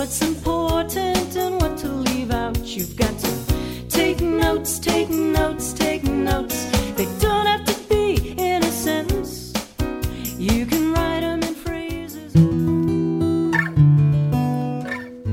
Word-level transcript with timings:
What's 0.00 0.22
important 0.22 1.36
and 1.36 1.60
what 1.60 1.76
to 1.80 1.88
leave 1.88 2.30
out. 2.30 2.56
You've 2.56 2.96
got 2.96 3.18
to 3.18 3.86
take 3.90 4.22
notes, 4.22 4.78
take 4.78 5.10
notes, 5.10 5.74
take 5.74 6.04
notes. 6.04 6.64
They 6.96 7.04
don't 7.18 7.44
have 7.44 7.66
to 7.66 7.74
be 7.86 8.30
in 8.38 8.64
a 8.64 8.72
sentence. 8.72 9.52
You 10.38 10.64
can 10.64 10.94
write 10.94 11.20
them 11.20 11.42
in 11.42 11.54
phrases. 11.54 12.34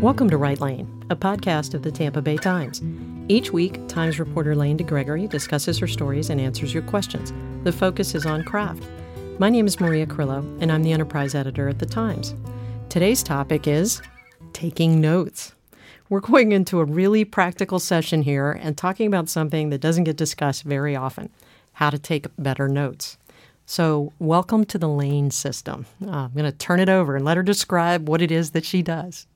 Welcome 0.02 0.30
to 0.31 0.38
Write 0.38 0.59
Lane, 0.59 1.02
a 1.09 1.15
podcast 1.15 1.73
of 1.73 1.84
the 1.84 1.91
Tampa 1.91 2.21
Bay 2.21 2.35
Times. 2.35 2.81
Each 3.29 3.54
week, 3.54 3.88
Times 3.88 4.20
reporter 4.20 4.54
Lane 4.54 4.77
DeGregory 4.77 5.29
discusses 5.29 5.77
her 5.77 5.88
stories 5.88 6.29
and 6.29 6.41
answers 6.41 6.73
your 6.73 6.84
questions. 6.84 7.31
The 7.63 7.71
focus 7.71 8.13
is 8.15 8.26
on 8.26 8.43
craft. 8.43 8.84
My 9.40 9.49
name 9.49 9.65
is 9.65 9.79
Maria 9.79 10.05
Carrillo, 10.05 10.40
and 10.59 10.73
I'm 10.73 10.84
the 10.84 10.91
enterprise 10.91 11.35
editor 11.35 11.70
at 11.70 11.79
the 11.79 11.85
Times. 11.85 12.35
Today's 12.90 13.23
topic 13.23 13.65
is 13.65 14.02
taking 14.57 14.99
notes. 14.99 15.54
We're 16.09 16.20
going 16.20 16.51
into 16.51 16.79
a 16.79 16.84
really 16.84 17.23
practical 17.23 17.77
session 17.77 18.23
here 18.23 18.49
and 18.51 18.76
talking 18.76 19.05
about 19.05 19.29
something 19.29 19.70
that 19.70 19.82
doesn't 19.82 20.05
get 20.05 20.18
discussed 20.18 20.63
very 20.63 20.95
often 20.95 21.29
how 21.73 21.91
to 21.91 21.99
take 21.99 22.26
better 22.40 22.67
notes. 22.67 23.20
So, 23.67 24.13
welcome 24.17 24.65
to 24.65 24.79
the 24.79 24.90
Lane 24.90 25.29
system. 25.29 25.85
Uh, 26.04 26.09
I'm 26.09 26.34
going 26.34 26.51
to 26.51 26.57
turn 26.57 26.79
it 26.79 26.90
over 26.90 27.15
and 27.15 27.23
let 27.23 27.37
her 27.37 27.43
describe 27.43 28.09
what 28.09 28.20
it 28.20 28.32
is 28.32 28.49
that 28.51 28.65
she 28.65 28.82
does. 28.82 29.27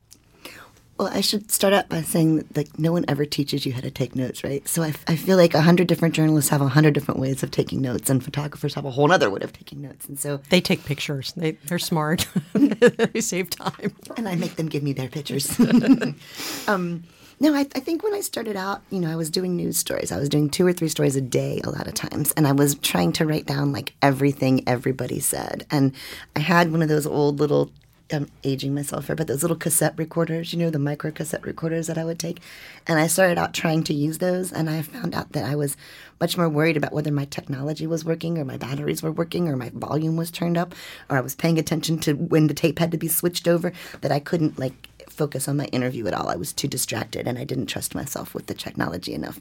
Well, 1.02 1.10
I 1.12 1.22
should 1.22 1.50
start 1.50 1.74
out 1.74 1.90
by 1.90 2.04
saying 2.04 2.36
that 2.38 2.56
like, 2.56 2.78
no 2.78 2.92
one 2.92 3.06
ever 3.08 3.26
teaches 3.26 3.66
you 3.66 3.74
how 3.74 3.82
to 3.82 3.90
take 3.90 4.16
notes, 4.16 4.44
right? 4.44 4.68
So 4.68 4.84
I, 4.84 4.94
I 5.08 5.16
feel 5.16 5.36
like 5.36 5.56
a 5.56 5.62
hundred 5.62 5.88
different 5.88 6.14
journalists 6.14 6.52
have 6.52 6.62
a 6.62 6.68
hundred 6.68 6.94
different 6.94 7.20
ways 7.20 7.42
of 7.42 7.50
taking 7.50 7.82
notes, 7.82 8.08
and 8.12 8.24
photographers 8.24 8.76
have 8.76 8.86
a 8.86 8.92
whole 8.92 9.12
other 9.12 9.28
way 9.32 9.40
of 9.42 9.52
taking 9.52 9.82
notes. 9.82 10.06
And 10.06 10.20
so 10.20 10.42
They 10.52 10.62
take 10.62 10.86
pictures, 10.86 11.34
they, 11.36 11.54
they're 11.66 11.80
smart, 11.80 12.28
they 12.54 13.20
save 13.20 13.50
time. 13.50 13.96
and 14.16 14.30
I 14.30 14.36
make 14.36 14.58
them 14.58 14.70
give 14.70 14.84
me 14.84 14.94
their 14.94 15.10
pictures. 15.10 15.60
um, 16.68 17.04
no, 17.40 17.56
I, 17.56 17.62
I 17.62 17.80
think 17.80 18.04
when 18.04 18.14
I 18.14 18.22
started 18.22 18.56
out, 18.56 18.84
you 18.92 19.00
know, 19.00 19.12
I 19.12 19.16
was 19.16 19.32
doing 19.32 19.56
news 19.56 19.80
stories. 19.80 20.12
I 20.12 20.20
was 20.20 20.30
doing 20.30 20.52
two 20.52 20.68
or 20.68 20.72
three 20.72 20.88
stories 20.88 21.16
a 21.16 21.22
day 21.22 21.62
a 21.64 21.72
lot 21.72 21.88
of 21.88 21.96
times, 21.96 22.32
and 22.38 22.48
I 22.48 22.52
was 22.52 22.76
trying 22.76 23.12
to 23.14 23.26
write 23.26 23.48
down 23.48 23.72
like 23.72 23.96
everything 24.04 24.64
everybody 24.68 25.20
said. 25.20 25.66
And 25.72 25.94
I 26.36 26.42
had 26.42 26.72
one 26.72 26.84
of 26.84 26.90
those 26.90 27.08
old 27.08 27.40
little. 27.40 27.72
I'm 28.14 28.30
aging 28.44 28.73
myself 28.73 29.08
here, 29.08 29.16
but 29.16 29.28
those 29.28 29.42
little 29.42 29.58
cassette 29.58 29.94
recorders, 29.98 30.54
you 30.54 30.59
know, 30.59 30.70
the 30.70 30.80
micro 30.80 31.12
cassette 31.12 31.45
recorders 31.45 31.88
that 31.88 31.98
I 31.98 32.06
would 32.06 32.20
take. 32.20 32.40
And 32.88 33.00
I 33.00 33.08
started 33.08 33.38
out 33.38 33.53
trying 33.53 33.84
to 33.86 33.94
use 33.94 34.18
those, 34.18 34.52
and 34.52 34.70
I 34.70 34.81
found 34.81 35.16
out 35.16 35.31
that 35.34 35.45
I 35.45 35.56
was 35.56 35.78
much 36.20 36.38
more 36.38 36.50
worried 36.50 36.78
about 36.78 36.94
whether 36.94 37.12
my 37.12 37.26
technology 37.26 37.88
was 37.88 38.06
working 38.06 38.38
or 38.38 38.45
my 38.45 38.58
batteries 38.58 39.02
were 39.02 39.12
working 39.12 39.48
or 39.48 39.56
my 39.56 39.72
volume 39.73 40.16
was 40.16 40.31
turned 40.31 40.58
up 40.58 40.76
or 41.09 41.18
I 41.18 41.22
was 41.22 41.36
paying 41.36 41.58
attention 41.58 41.98
to 42.00 42.14
when 42.14 42.48
the 42.48 42.53
tape 42.53 42.80
had 42.80 42.92
to 42.92 42.98
be 42.98 43.08
switched 43.08 43.48
over 43.48 43.73
that 44.02 44.12
I 44.12 44.20
couldn't 44.20 44.59
like 44.59 44.88
focus 45.09 45.48
on 45.48 45.58
my 45.58 45.66
interview 45.66 46.08
at 46.08 46.14
all. 46.14 46.30
I 46.30 46.36
was 46.36 46.53
too 46.53 46.68
distracted 46.68 47.28
and 47.28 47.38
I 47.38 47.44
didn't 47.44 47.66
trust 47.66 47.96
myself 47.96 48.34
with 48.34 48.48
the 48.48 48.53
technology 48.53 49.14
enough. 49.14 49.40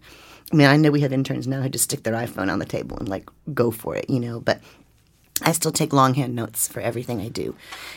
I 0.52 0.56
mean, 0.56 0.66
I 0.66 0.77
know 0.77 0.90
we 0.90 1.02
have 1.02 1.12
interns 1.12 1.46
now 1.46 1.62
who 1.62 1.68
just 1.68 1.84
stick 1.84 2.02
their 2.02 2.14
iPhone 2.14 2.50
on 2.50 2.58
the 2.58 2.64
table 2.64 2.96
and 2.96 3.08
like 3.08 3.28
go 3.55 3.70
for 3.70 3.95
it, 3.95 4.08
you 4.11 4.18
know, 4.18 4.40
but 4.40 4.61
I 5.50 5.52
still 5.52 5.72
take 5.72 5.92
longhand 5.92 6.34
notes 6.34 6.68
for 6.68 6.80
everything 6.80 7.20
I 7.20 7.28
do. 7.28 7.55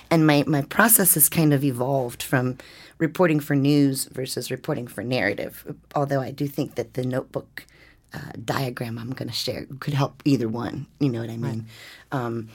And 0.09 0.27
my, 0.27 0.43
my 0.45 0.63
process 0.63 1.13
has 1.13 1.29
kind 1.29 1.53
of 1.53 1.63
evolved 1.63 2.21
from 2.21 2.57
reporting 2.97 3.39
for 3.39 3.55
news 3.55 4.05
versus 4.05 4.51
reporting 4.51 4.87
for 4.87 5.03
narrative, 5.03 5.75
although 5.95 6.21
I 6.21 6.31
do 6.31 6.47
think 6.47 6.75
that 6.75 6.93
the 6.93 7.05
notebook 7.05 7.65
uh, 8.13 8.31
diagram 8.43 8.97
I'm 8.97 9.11
going 9.11 9.29
to 9.29 9.33
share 9.33 9.65
could 9.79 9.93
help 9.93 10.21
either 10.25 10.49
one. 10.49 10.87
You 10.99 11.09
know 11.09 11.21
what 11.21 11.29
I 11.29 11.37
mean? 11.37 11.67
Um, 12.11 12.49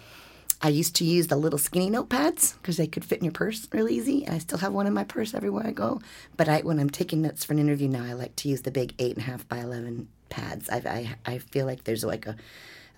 I 0.61 0.69
used 0.69 0.97
to 0.97 1.05
use 1.05 1.29
the 1.29 1.37
little 1.37 1.59
skinny 1.59 1.89
notepads 1.91 2.55
because 2.57 2.77
they 2.77 2.89
could 2.89 3.05
fit 3.05 3.19
in 3.19 3.25
your 3.25 3.33
purse 3.33 3.69
really 3.73 3.95
easy. 3.95 4.25
And 4.25 4.35
I 4.35 4.39
still 4.39 4.59
have 4.59 4.73
one 4.73 4.89
in 4.89 4.93
my 4.95 5.05
purse 5.05 5.35
everywhere 5.35 5.67
I 5.67 5.71
go. 5.71 6.01
But 6.37 6.49
I, 6.49 6.63
when 6.63 6.81
I'm 6.81 6.91
taking 6.91 7.23
notes 7.23 7.45
for 7.45 7.53
an 7.53 7.61
interview 7.61 7.89
now, 7.89 8.05
I 8.05 8.15
like 8.15 8.35
to 8.37 8.49
use 8.49 8.63
the 8.63 8.73
big 8.73 8.95
eight 8.99 9.17
and 9.17 9.25
a 9.25 9.31
half 9.31 9.47
by 9.49 9.59
eleven 9.59 10.09
pads. 10.31 10.69
I, 10.69 10.79
I, 11.27 11.35
I 11.35 11.39
feel 11.39 11.67
like 11.67 11.85
there's 11.85 12.05
like 12.05 12.27
a 12.27 12.37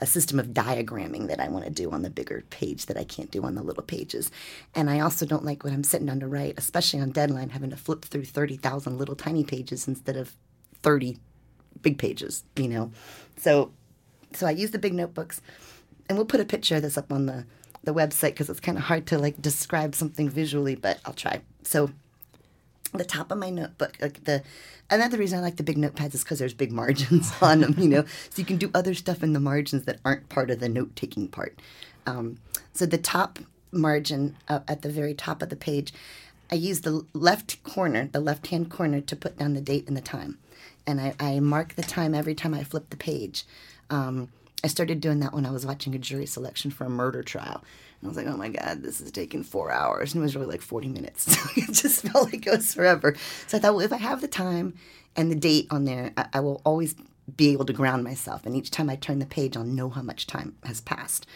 a 0.00 0.06
system 0.06 0.38
of 0.38 0.48
diagramming 0.48 1.28
that 1.28 1.40
I 1.40 1.48
want 1.48 1.64
to 1.66 1.70
do 1.70 1.90
on 1.90 2.02
the 2.02 2.10
bigger 2.10 2.42
page 2.50 2.86
that 2.86 2.96
I 2.96 3.04
can't 3.04 3.30
do 3.30 3.42
on 3.42 3.54
the 3.54 3.62
little 3.62 3.82
pages. 3.82 4.30
And 4.74 4.88
I 4.88 5.00
also 5.00 5.26
don't 5.26 5.44
like 5.44 5.62
when 5.62 5.74
I'm 5.74 5.84
sitting 5.84 6.06
down 6.06 6.20
to 6.20 6.26
write, 6.26 6.54
especially 6.56 7.00
on 7.00 7.10
deadline, 7.10 7.50
having 7.50 7.70
to 7.70 7.76
flip 7.76 8.04
through 8.04 8.24
30,000 8.24 8.96
little 8.96 9.14
tiny 9.14 9.44
pages 9.44 9.86
instead 9.86 10.16
of 10.16 10.34
30 10.82 11.18
big 11.82 11.98
pages, 11.98 12.44
you 12.56 12.68
know. 12.68 12.90
So 13.36 13.72
so 14.32 14.46
I 14.46 14.52
use 14.52 14.70
the 14.70 14.78
big 14.78 14.94
notebooks 14.94 15.40
and 16.08 16.16
we'll 16.16 16.26
put 16.26 16.40
a 16.40 16.44
picture 16.44 16.76
of 16.76 16.82
this 16.82 16.96
up 16.96 17.12
on 17.12 17.26
the 17.26 17.44
the 17.82 17.94
website 17.94 18.30
because 18.30 18.50
it's 18.50 18.60
kind 18.60 18.76
of 18.76 18.84
hard 18.84 19.06
to 19.06 19.18
like 19.18 19.40
describe 19.40 19.94
something 19.94 20.28
visually, 20.28 20.74
but 20.74 21.00
I'll 21.04 21.14
try. 21.14 21.40
So 21.62 21.90
the 22.98 23.04
top 23.04 23.30
of 23.30 23.38
my 23.38 23.50
notebook, 23.50 23.96
like 24.00 24.24
the 24.24 24.42
another 24.90 25.18
reason 25.18 25.38
I 25.38 25.42
like 25.42 25.56
the 25.56 25.62
big 25.62 25.76
notepads 25.76 26.14
is 26.14 26.24
because 26.24 26.38
there's 26.38 26.54
big 26.54 26.72
margins 26.72 27.32
on 27.42 27.60
them, 27.60 27.74
you 27.78 27.88
know, 27.88 28.04
so 28.04 28.40
you 28.40 28.44
can 28.44 28.56
do 28.56 28.70
other 28.74 28.94
stuff 28.94 29.22
in 29.22 29.32
the 29.32 29.40
margins 29.40 29.84
that 29.84 30.00
aren't 30.04 30.28
part 30.28 30.50
of 30.50 30.60
the 30.60 30.68
note 30.68 30.96
taking 30.96 31.28
part. 31.28 31.58
Um, 32.06 32.38
so 32.72 32.86
the 32.86 32.98
top 32.98 33.38
margin 33.72 34.36
uh, 34.48 34.60
at 34.66 34.82
the 34.82 34.90
very 34.90 35.14
top 35.14 35.42
of 35.42 35.48
the 35.48 35.56
page, 35.56 35.92
I 36.50 36.56
use 36.56 36.80
the 36.80 37.06
left 37.12 37.62
corner, 37.62 38.08
the 38.10 38.20
left 38.20 38.48
hand 38.48 38.70
corner, 38.70 39.00
to 39.00 39.16
put 39.16 39.38
down 39.38 39.54
the 39.54 39.60
date 39.60 39.86
and 39.86 39.96
the 39.96 40.00
time, 40.00 40.38
and 40.86 41.00
I, 41.00 41.14
I 41.20 41.40
mark 41.40 41.74
the 41.74 41.82
time 41.82 42.14
every 42.14 42.34
time 42.34 42.54
I 42.54 42.64
flip 42.64 42.90
the 42.90 42.96
page. 42.96 43.44
Um, 43.88 44.28
I 44.62 44.66
started 44.66 45.00
doing 45.00 45.20
that 45.20 45.32
when 45.32 45.46
I 45.46 45.50
was 45.50 45.64
watching 45.64 45.94
a 45.94 45.98
jury 45.98 46.26
selection 46.26 46.70
for 46.70 46.84
a 46.84 46.90
murder 46.90 47.22
trial. 47.22 47.64
I 48.02 48.08
was 48.08 48.16
like, 48.16 48.26
oh 48.26 48.36
my 48.36 48.48
God, 48.48 48.82
this 48.82 49.00
is 49.00 49.12
taking 49.12 49.42
four 49.42 49.70
hours. 49.70 50.14
And 50.14 50.20
it 50.20 50.24
was 50.24 50.34
really 50.34 50.48
like 50.48 50.62
40 50.62 50.88
minutes. 50.88 51.28
it 51.56 51.72
just 51.72 52.02
felt 52.02 52.26
like 52.26 52.34
it 52.34 52.50
goes 52.50 52.72
forever. 52.72 53.14
So 53.46 53.58
I 53.58 53.60
thought, 53.60 53.74
well, 53.74 53.84
if 53.84 53.92
I 53.92 53.98
have 53.98 54.22
the 54.22 54.28
time 54.28 54.74
and 55.16 55.30
the 55.30 55.36
date 55.36 55.66
on 55.70 55.84
there, 55.84 56.12
I, 56.16 56.26
I 56.34 56.40
will 56.40 56.62
always 56.64 56.94
be 57.36 57.52
able 57.52 57.66
to 57.66 57.72
ground 57.72 58.02
myself. 58.02 58.46
And 58.46 58.56
each 58.56 58.70
time 58.70 58.88
I 58.88 58.96
turn 58.96 59.18
the 59.18 59.26
page, 59.26 59.56
I'll 59.56 59.64
know 59.64 59.90
how 59.90 60.02
much 60.02 60.26
time 60.26 60.56
has 60.64 60.80
passed. 60.80 61.26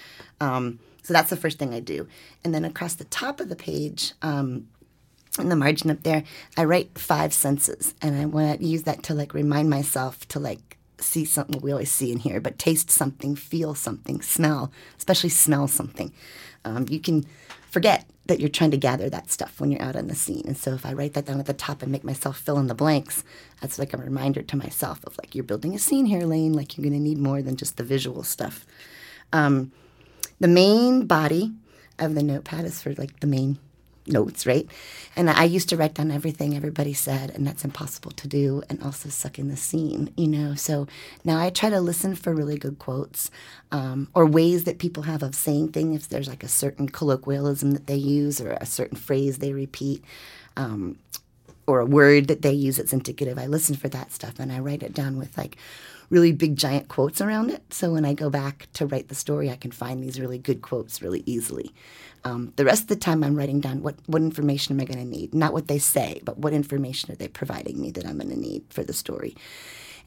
Um, 0.41 0.78
so 1.03 1.12
that's 1.12 1.30
the 1.30 1.36
first 1.36 1.58
thing 1.58 1.74
I 1.74 1.80
do. 1.80 2.08
And 2.42 2.54
then 2.54 2.64
across 2.64 2.94
the 2.94 3.04
top 3.04 3.41
of 3.41 3.50
the 3.50 3.56
page, 3.56 4.14
um, 4.22 4.69
in 5.38 5.48
the 5.48 5.56
margin 5.56 5.91
up 5.91 6.03
there, 6.03 6.24
I 6.56 6.64
write 6.64 6.98
five 6.98 7.34
senses. 7.34 7.94
And 8.00 8.16
I 8.16 8.24
want 8.24 8.60
to 8.60 8.66
use 8.66 8.84
that 8.84 9.03
to 9.04 9.14
like 9.14 9.34
remind 9.34 9.69
myself 9.69 10.26
to 10.28 10.41
like 10.41 10.73
see 10.99 11.25
something 11.25 11.60
we 11.60 11.72
always 11.72 11.91
see 11.91 12.12
in 12.12 12.19
here, 12.19 12.41
but 12.41 12.59
taste 12.59 12.91
something, 12.91 13.37
feel 13.37 13.75
something, 13.75 14.22
smell, 14.22 14.72
especially 14.97 15.31
smell 15.31 15.69
something. 15.69 16.12
Um, 16.65 16.87
you 16.88 17.00
can 17.00 17.27
forget 17.71 18.06
that 18.27 18.41
you're 18.41 18.49
trying 18.49 18.71
to 18.71 18.77
gather 18.77 19.10
that 19.10 19.31
stuff 19.31 19.60
when 19.60 19.71
you're 19.71 19.83
out 19.83 19.97
on 19.97 20.06
the 20.06 20.15
scene. 20.15 20.44
And 20.47 20.56
so 20.56 20.72
if 20.72 20.87
I 20.87 20.93
write 20.93 21.12
that 21.15 21.27
down 21.27 21.41
at 21.41 21.47
the 21.47 21.53
top 21.53 21.83
and 21.83 21.93
make 21.93 22.04
myself 22.04 22.38
fill 22.38 22.59
in 22.59 22.69
the 22.69 22.75
blanks, 22.75 23.22
that's 23.60 23.78
like 23.78 23.93
a 23.93 23.99
reminder 23.99 24.43
to 24.43 24.56
myself 24.56 25.04
of 25.04 25.19
like, 25.19 25.34
you're 25.34 25.44
building 25.44 25.75
a 25.75 25.78
scene 25.78 26.06
here, 26.06 26.22
Lane, 26.22 26.54
like 26.54 26.77
you're 26.77 26.88
going 26.88 26.99
to 26.99 27.03
need 27.03 27.19
more 27.19 27.43
than 27.43 27.56
just 27.56 27.77
the 27.77 27.84
visual 27.84 28.22
stuff. 28.22 28.65
Um, 29.33 29.72
the 30.41 30.49
main 30.49 31.06
body 31.06 31.53
of 31.99 32.15
the 32.15 32.22
notepad 32.22 32.65
is 32.65 32.81
for 32.81 32.94
like 32.94 33.21
the 33.21 33.27
main 33.27 33.59
notes, 34.06 34.47
right? 34.47 34.68
And 35.16 35.30
I 35.30 35.45
used 35.45 35.68
to 35.71 35.77
write 35.77 35.95
down 35.95 36.10
everything 36.10 36.56
everybody 36.56 36.92
said, 36.92 37.30
and 37.30 37.47
that's 37.47 37.65
impossible 37.65 38.10
to 38.12 38.28
do, 38.28 38.62
and 38.68 38.83
also 38.83 39.09
suck 39.09 39.39
in 39.39 39.48
the 39.48 39.56
scene, 39.56 40.12
you 40.16 40.28
know. 40.28 40.54
So 40.54 40.86
now 41.24 41.39
I 41.39 41.51
try 41.51 41.71
to 41.71 41.80
listen 41.80 42.15
for 42.15 42.34
really 42.34 42.59
good 42.59 42.78
quotes 42.78 43.30
um, 43.72 44.09
or 44.15 44.27
ways 44.27 44.65
that 44.65 44.78
people 44.78 45.04
have 45.04 45.22
of 45.22 45.34
saying 45.34 45.68
things. 45.68 46.03
If 46.03 46.09
there's 46.09 46.28
like 46.28 46.42
a 46.45 46.48
certain 46.48 46.89
colloquialism 46.89 47.72
that 47.72 47.86
they 47.86 47.97
use 47.97 48.41
or 48.41 48.53
a 48.53 48.66
certain 48.66 48.97
phrase 48.97 49.39
they 49.39 49.53
repeat. 49.53 50.04
Um, 50.56 50.98
or 51.66 51.81
a 51.81 51.87
word 51.87 52.28
that 52.28 52.43
they 52.43 52.53
use 52.53 52.77
that's 52.77 52.93
indicative. 52.93 53.39
I 53.39 53.47
listen 53.47 53.77
for 53.77 53.89
that 53.89 54.13
stuff 54.13 54.39
and 54.39 54.53
I 54.53 54.59
write 54.59 54.83
it 54.83 54.95
down 54.95 55.19
with 55.19 55.37
like 55.37 55.57
really 56.11 56.33
big 56.33 56.57
giant 56.57 56.89
quotes 56.89 57.21
around 57.21 57.51
it. 57.51 57.63
So 57.72 57.93
when 57.93 58.05
I 58.05 58.15
go 58.15 58.31
back 58.31 58.69
to 58.75 58.87
write 58.87 59.09
the 59.09 59.15
story, 59.15 59.51
I 59.51 59.57
can 59.57 59.71
find 59.71 60.03
these 60.03 60.21
really 60.21 60.39
good 60.39 60.63
quotes 60.63 61.03
really 61.03 61.22
easily. 61.27 61.72
Um, 62.25 62.53
the 62.57 62.65
rest 62.65 62.83
of 62.83 62.89
the 62.89 62.97
time, 62.97 63.22
I'm 63.22 63.37
writing 63.37 63.61
down 63.61 63.83
what, 63.83 63.97
what 64.07 64.22
information 64.22 64.75
am 64.75 64.81
I 64.81 64.87
going 64.87 64.99
to 64.99 65.05
need? 65.05 65.34
Not 65.34 65.53
what 65.53 65.69
they 65.69 65.78
say, 65.78 66.21
but 66.25 66.39
what 66.39 66.55
information 66.55 67.13
are 67.13 67.16
they 67.16 67.28
providing 67.28 67.81
me 67.81 67.91
that 67.93 68.07
I'm 68.07 68.19
going 68.19 68.31
to 68.31 68.39
need 68.39 68.65
for 68.71 68.83
the 68.83 68.95
story. 68.95 69.34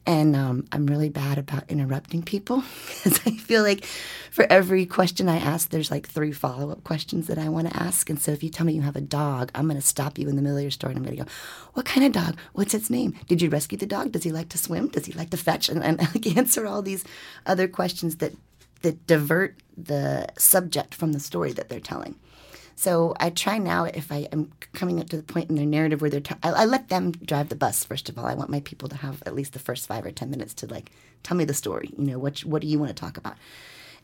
And 0.06 0.34
um, 0.34 0.66
I'm 0.72 0.86
really 0.86 1.10
bad 1.10 1.36
about 1.36 1.64
interrupting 1.68 2.22
people 2.22 2.62
because 2.86 3.20
I 3.26 3.32
feel 3.32 3.62
like 3.62 3.84
for 4.30 4.46
every 4.50 4.86
question 4.86 5.28
I 5.28 5.36
ask, 5.36 5.68
there's 5.68 5.90
like 5.90 6.08
three 6.08 6.32
follow 6.32 6.70
up 6.70 6.84
questions 6.84 7.26
that 7.26 7.38
I 7.38 7.48
want 7.48 7.68
to 7.68 7.76
ask. 7.76 8.08
And 8.08 8.20
so 8.20 8.32
if 8.32 8.42
you 8.42 8.50
tell 8.50 8.64
me 8.64 8.72
you 8.72 8.82
have 8.82 8.96
a 8.96 9.02
dog, 9.02 9.50
I'm 9.54 9.66
going 9.66 9.80
to 9.80 9.86
stop 9.86 10.18
you 10.18 10.28
in 10.28 10.36
the 10.36 10.42
middle 10.42 10.56
of 10.56 10.62
your 10.62 10.70
story 10.70 10.92
and 10.92 10.98
I'm 10.98 11.04
going 11.04 11.16
to 11.16 11.24
go, 11.24 11.30
What 11.74 11.86
kind 11.86 12.06
of 12.06 12.12
dog? 12.12 12.38
What's 12.52 12.74
its 12.74 12.88
name? 12.88 13.14
Did 13.26 13.42
you 13.42 13.50
rescue 13.50 13.76
the 13.76 13.86
dog? 13.86 14.12
Does 14.12 14.24
he 14.24 14.32
like 14.32 14.48
to 14.50 14.58
swim? 14.58 14.88
Does 14.88 15.06
he 15.06 15.12
like 15.12 15.30
to 15.30 15.36
fetch? 15.36 15.68
And, 15.68 15.82
and 15.82 15.98
like 16.14 16.36
answer 16.36 16.66
all 16.66 16.82
these 16.82 17.04
other 17.44 17.68
questions 17.68 18.16
that, 18.16 18.32
that 18.82 19.06
divert 19.06 19.56
the 19.76 20.26
subject 20.38 20.94
from 20.94 21.12
the 21.12 21.20
story 21.20 21.52
that 21.52 21.68
they're 21.68 21.80
telling. 21.80 22.14
So 22.78 23.16
I 23.18 23.30
try 23.30 23.58
now 23.58 23.86
if 23.86 24.12
I 24.12 24.28
am 24.30 24.52
coming 24.72 25.00
up 25.00 25.08
to 25.08 25.16
the 25.16 25.24
point 25.24 25.50
in 25.50 25.56
their 25.56 25.66
narrative 25.66 26.00
where 26.00 26.10
they're, 26.10 26.22
I, 26.44 26.50
I 26.50 26.64
let 26.64 26.90
them 26.90 27.10
drive 27.10 27.48
the 27.48 27.56
bus. 27.56 27.82
First 27.84 28.08
of 28.08 28.16
all, 28.16 28.24
I 28.24 28.34
want 28.34 28.50
my 28.50 28.60
people 28.60 28.88
to 28.88 28.94
have 28.98 29.20
at 29.26 29.34
least 29.34 29.52
the 29.52 29.58
first 29.58 29.88
five 29.88 30.06
or 30.06 30.12
ten 30.12 30.30
minutes 30.30 30.54
to 30.54 30.68
like 30.68 30.92
tell 31.24 31.36
me 31.36 31.44
the 31.44 31.54
story. 31.54 31.90
You 31.98 32.04
know, 32.04 32.20
what 32.20 32.38
what 32.44 32.62
do 32.62 32.68
you 32.68 32.78
want 32.78 32.90
to 32.90 32.94
talk 32.94 33.16
about? 33.16 33.34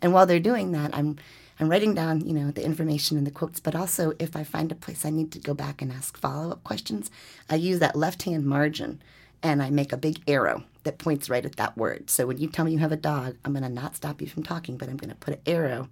And 0.03 0.13
while 0.13 0.27
they're 0.27 0.41
doing 0.41 0.73
that, 0.73 0.93
I'm 0.93 1.19
I'm 1.61 1.69
writing 1.69 1.95
down 1.95 2.27
you 2.27 2.35
know 2.35 2.51
the 2.51 2.65
information 2.65 3.17
and 3.17 3.25
the 3.25 3.31
quotes. 3.31 3.61
But 3.61 3.77
also, 3.77 4.15
if 4.19 4.35
I 4.35 4.43
find 4.43 4.73
a 4.73 4.75
place 4.75 5.07
I 5.07 5.11
need 5.11 5.31
to 5.31 5.39
go 5.39 5.55
back 5.55 5.81
and 5.81 5.93
ask 5.93 6.19
follow 6.19 6.51
up 6.51 6.65
questions, 6.65 7.13
I 7.49 7.55
use 7.55 7.79
that 7.79 7.95
left 7.95 8.25
hand 8.25 8.45
margin 8.45 9.01
and 9.41 9.63
I 9.63 9.71
make 9.71 9.93
a 9.93 9.97
big 9.97 10.21
arrow 10.27 10.65
that 10.83 10.99
points 10.99 11.31
right 11.31 11.47
at 11.47 11.55
that 11.57 11.79
word. 11.79 12.11
So 12.11 12.27
when 12.27 12.39
you 12.39 12.49
tell 12.49 12.65
me 12.65 12.73
you 12.73 12.79
have 12.79 12.91
a 12.91 12.97
dog, 12.97 13.37
I'm 13.45 13.53
going 13.53 13.63
to 13.63 13.69
not 13.69 13.95
stop 13.95 14.21
you 14.21 14.27
from 14.27 14.43
talking, 14.43 14.77
but 14.77 14.89
I'm 14.89 14.97
going 14.97 15.11
to 15.11 15.17
put 15.17 15.35
an 15.35 15.41
arrow 15.47 15.91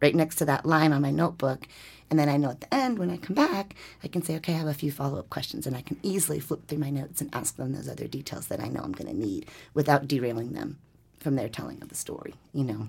right 0.00 0.14
next 0.14 0.36
to 0.36 0.44
that 0.44 0.66
line 0.66 0.92
on 0.92 1.02
my 1.02 1.10
notebook. 1.10 1.66
And 2.08 2.18
then 2.18 2.28
I 2.28 2.36
know 2.36 2.50
at 2.50 2.60
the 2.60 2.72
end, 2.72 2.98
when 2.98 3.10
I 3.10 3.16
come 3.16 3.34
back, 3.34 3.74
I 4.04 4.08
can 4.08 4.22
say, 4.22 4.36
okay, 4.36 4.54
I 4.54 4.58
have 4.58 4.68
a 4.68 4.74
few 4.74 4.92
follow 4.92 5.18
up 5.18 5.30
questions. 5.30 5.66
And 5.66 5.76
I 5.76 5.82
can 5.82 5.98
easily 6.02 6.38
flip 6.38 6.66
through 6.66 6.78
my 6.78 6.90
notes 6.90 7.20
and 7.20 7.34
ask 7.34 7.56
them 7.56 7.72
those 7.72 7.88
other 7.88 8.06
details 8.06 8.46
that 8.48 8.60
I 8.60 8.68
know 8.68 8.80
I'm 8.80 8.92
going 8.92 9.10
to 9.10 9.18
need 9.18 9.46
without 9.74 10.06
derailing 10.06 10.52
them 10.52 10.78
from 11.18 11.34
their 11.34 11.48
telling 11.48 11.82
of 11.82 11.88
the 11.88 11.96
story, 11.96 12.34
you 12.52 12.62
know. 12.62 12.88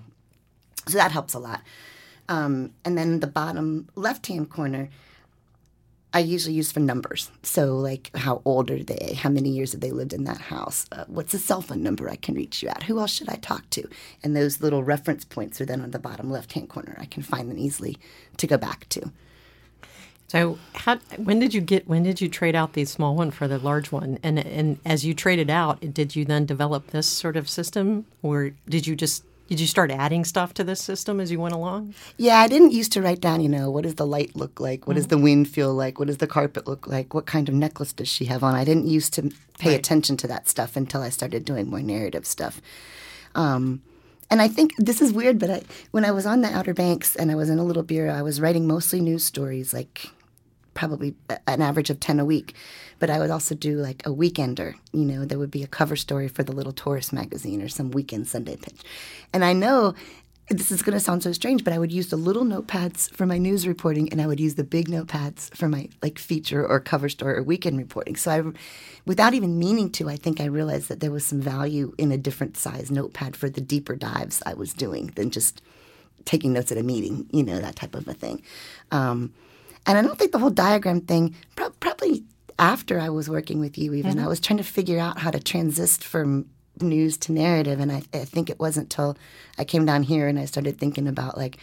So 0.86 0.98
that 0.98 1.10
helps 1.10 1.34
a 1.34 1.40
lot. 1.40 1.62
Um, 2.28 2.72
and 2.84 2.96
then 2.96 3.20
the 3.20 3.26
bottom 3.26 3.88
left 3.96 4.26
hand 4.26 4.50
corner, 4.50 4.88
I 6.18 6.22
usually 6.22 6.56
use 6.56 6.72
for 6.72 6.80
numbers. 6.80 7.30
So, 7.44 7.76
like, 7.76 8.10
how 8.16 8.42
old 8.44 8.72
are 8.72 8.82
they? 8.82 9.14
How 9.14 9.30
many 9.30 9.50
years 9.50 9.70
have 9.70 9.80
they 9.80 9.92
lived 9.92 10.12
in 10.12 10.24
that 10.24 10.40
house? 10.40 10.84
Uh, 10.90 11.04
what's 11.06 11.30
the 11.30 11.38
cell 11.38 11.62
phone 11.62 11.80
number 11.80 12.10
I 12.10 12.16
can 12.16 12.34
reach 12.34 12.60
you 12.60 12.68
at? 12.68 12.82
Who 12.82 12.98
else 12.98 13.12
should 13.12 13.28
I 13.28 13.36
talk 13.36 13.70
to? 13.70 13.88
And 14.24 14.34
those 14.34 14.60
little 14.60 14.82
reference 14.82 15.24
points 15.24 15.60
are 15.60 15.64
then 15.64 15.80
on 15.80 15.92
the 15.92 16.00
bottom 16.00 16.28
left 16.28 16.54
hand 16.54 16.70
corner. 16.70 16.96
I 16.98 17.04
can 17.04 17.22
find 17.22 17.48
them 17.48 17.56
easily 17.56 17.98
to 18.36 18.48
go 18.48 18.56
back 18.56 18.88
to. 18.88 19.12
So, 20.26 20.58
how, 20.74 20.96
when 21.18 21.38
did 21.38 21.54
you 21.54 21.60
get? 21.60 21.86
When 21.86 22.02
did 22.02 22.20
you 22.20 22.28
trade 22.28 22.56
out 22.56 22.72
the 22.72 22.84
small 22.84 23.14
one 23.14 23.30
for 23.30 23.46
the 23.46 23.58
large 23.60 23.92
one? 23.92 24.18
And 24.24 24.40
and 24.40 24.80
as 24.84 25.04
you 25.04 25.14
traded 25.14 25.50
out, 25.50 25.94
did 25.94 26.16
you 26.16 26.24
then 26.24 26.46
develop 26.46 26.88
this 26.88 27.06
sort 27.06 27.36
of 27.36 27.48
system, 27.48 28.06
or 28.24 28.50
did 28.68 28.88
you 28.88 28.96
just 28.96 29.22
did 29.48 29.58
you 29.60 29.66
start 29.66 29.90
adding 29.90 30.24
stuff 30.24 30.54
to 30.54 30.62
this 30.64 30.80
system 30.80 31.18
as 31.20 31.30
you 31.32 31.40
went 31.40 31.54
along? 31.54 31.94
Yeah, 32.16 32.38
I 32.38 32.48
didn't 32.48 32.72
used 32.72 32.92
to 32.92 33.02
write 33.02 33.20
down, 33.20 33.40
you 33.40 33.48
know, 33.48 33.70
what 33.70 33.82
does 33.84 33.96
the 33.96 34.06
light 34.06 34.36
look 34.36 34.60
like? 34.60 34.86
What 34.86 34.94
does 34.94 35.06
Mm-hmm. 35.06 35.16
the 35.16 35.22
wind 35.22 35.48
feel 35.48 35.74
like? 35.74 35.98
What 35.98 36.08
does 36.08 36.18
the 36.18 36.26
carpet 36.26 36.66
look 36.66 36.86
like? 36.86 37.14
What 37.14 37.26
kind 37.26 37.48
of 37.48 37.54
necklace 37.54 37.92
does 37.92 38.08
she 38.08 38.26
have 38.26 38.42
on? 38.44 38.54
I 38.54 38.64
didn't 38.64 38.86
used 38.86 39.12
to 39.14 39.22
pay 39.58 39.70
Right. 39.70 39.78
attention 39.78 40.16
to 40.18 40.26
that 40.28 40.48
stuff 40.48 40.76
until 40.76 41.00
I 41.02 41.08
started 41.08 41.44
doing 41.44 41.68
more 41.68 41.80
narrative 41.82 42.26
stuff. 42.26 42.60
Um, 43.34 43.82
and 44.30 44.42
I 44.42 44.48
think 44.48 44.72
this 44.76 45.00
is 45.00 45.12
weird, 45.12 45.38
but 45.38 45.50
I, 45.50 45.62
when 45.90 46.04
I 46.04 46.10
was 46.10 46.26
on 46.26 46.42
the 46.42 46.54
Outer 46.54 46.74
Banks 46.74 47.16
and 47.16 47.30
I 47.30 47.34
was 47.34 47.48
in 47.48 47.58
a 47.58 47.64
little 47.64 47.82
bureau, 47.82 48.12
I 48.12 48.22
was 48.22 48.40
writing 48.40 48.66
mostly 48.66 49.00
news 49.00 49.24
stories, 49.24 49.72
like 49.72 50.10
probably 50.78 51.16
an 51.48 51.60
average 51.60 51.90
of 51.90 51.98
10 51.98 52.20
a 52.20 52.24
week. 52.24 52.54
But 53.00 53.10
I 53.10 53.18
would 53.18 53.30
also 53.30 53.56
do 53.56 53.78
like 53.78 54.06
a 54.06 54.10
weekender. 54.10 54.74
You 54.92 55.04
know, 55.04 55.24
there 55.24 55.38
would 55.38 55.50
be 55.50 55.64
a 55.64 55.66
cover 55.66 55.96
story 55.96 56.28
for 56.28 56.44
the 56.44 56.52
little 56.52 56.72
tourist 56.72 57.12
magazine 57.12 57.60
or 57.60 57.68
some 57.68 57.90
weekend 57.90 58.28
Sunday 58.28 58.54
pitch. 58.56 58.80
And 59.32 59.44
I 59.44 59.54
know 59.54 59.94
this 60.50 60.70
is 60.70 60.82
going 60.82 60.96
to 60.96 61.00
sound 61.00 61.24
so 61.24 61.32
strange, 61.32 61.64
but 61.64 61.72
I 61.72 61.80
would 61.80 61.90
use 61.90 62.10
the 62.10 62.16
little 62.16 62.44
notepads 62.44 63.10
for 63.12 63.26
my 63.26 63.38
news 63.38 63.66
reporting 63.66 64.08
and 64.10 64.22
I 64.22 64.28
would 64.28 64.38
use 64.38 64.54
the 64.54 64.62
big 64.62 64.88
notepads 64.88 65.54
for 65.54 65.68
my 65.68 65.88
like 66.00 66.16
feature 66.18 66.64
or 66.64 66.78
cover 66.78 67.08
story 67.08 67.38
or 67.38 67.42
weekend 67.42 67.76
reporting. 67.76 68.14
So 68.14 68.30
I, 68.30 68.42
without 69.04 69.34
even 69.34 69.58
meaning 69.58 69.90
to, 69.92 70.08
I 70.08 70.16
think 70.16 70.40
I 70.40 70.44
realized 70.44 70.88
that 70.88 71.00
there 71.00 71.10
was 71.10 71.26
some 71.26 71.40
value 71.40 71.92
in 71.98 72.12
a 72.12 72.16
different 72.16 72.56
size 72.56 72.88
notepad 72.88 73.34
for 73.34 73.50
the 73.50 73.60
deeper 73.60 73.96
dives 73.96 74.44
I 74.46 74.54
was 74.54 74.72
doing 74.72 75.08
than 75.16 75.30
just 75.30 75.60
taking 76.24 76.52
notes 76.52 76.70
at 76.70 76.78
a 76.78 76.84
meeting, 76.84 77.26
you 77.32 77.42
know, 77.42 77.58
that 77.58 77.74
type 77.74 77.96
of 77.96 78.06
a 78.06 78.14
thing. 78.14 78.42
Um, 78.92 79.34
and 79.86 79.98
I 79.98 80.02
don't 80.02 80.18
think 80.18 80.32
the 80.32 80.38
whole 80.38 80.50
diagram 80.50 81.00
thing, 81.00 81.34
pro- 81.56 81.70
probably 81.70 82.24
after 82.58 82.98
I 82.98 83.08
was 83.08 83.30
working 83.30 83.60
with 83.60 83.78
you, 83.78 83.94
even, 83.94 84.18
I 84.18 84.26
was 84.26 84.40
trying 84.40 84.56
to 84.58 84.64
figure 84.64 84.98
out 84.98 85.18
how 85.18 85.30
to 85.30 85.38
transist 85.38 86.02
from 86.02 86.46
news 86.80 87.16
to 87.18 87.32
narrative. 87.32 87.80
And 87.80 87.90
I, 87.92 88.02
I 88.12 88.24
think 88.24 88.50
it 88.50 88.58
wasn't 88.58 88.90
till 88.90 89.16
I 89.58 89.64
came 89.64 89.86
down 89.86 90.02
here 90.02 90.28
and 90.28 90.38
I 90.38 90.44
started 90.44 90.78
thinking 90.78 91.06
about, 91.08 91.36
like, 91.36 91.58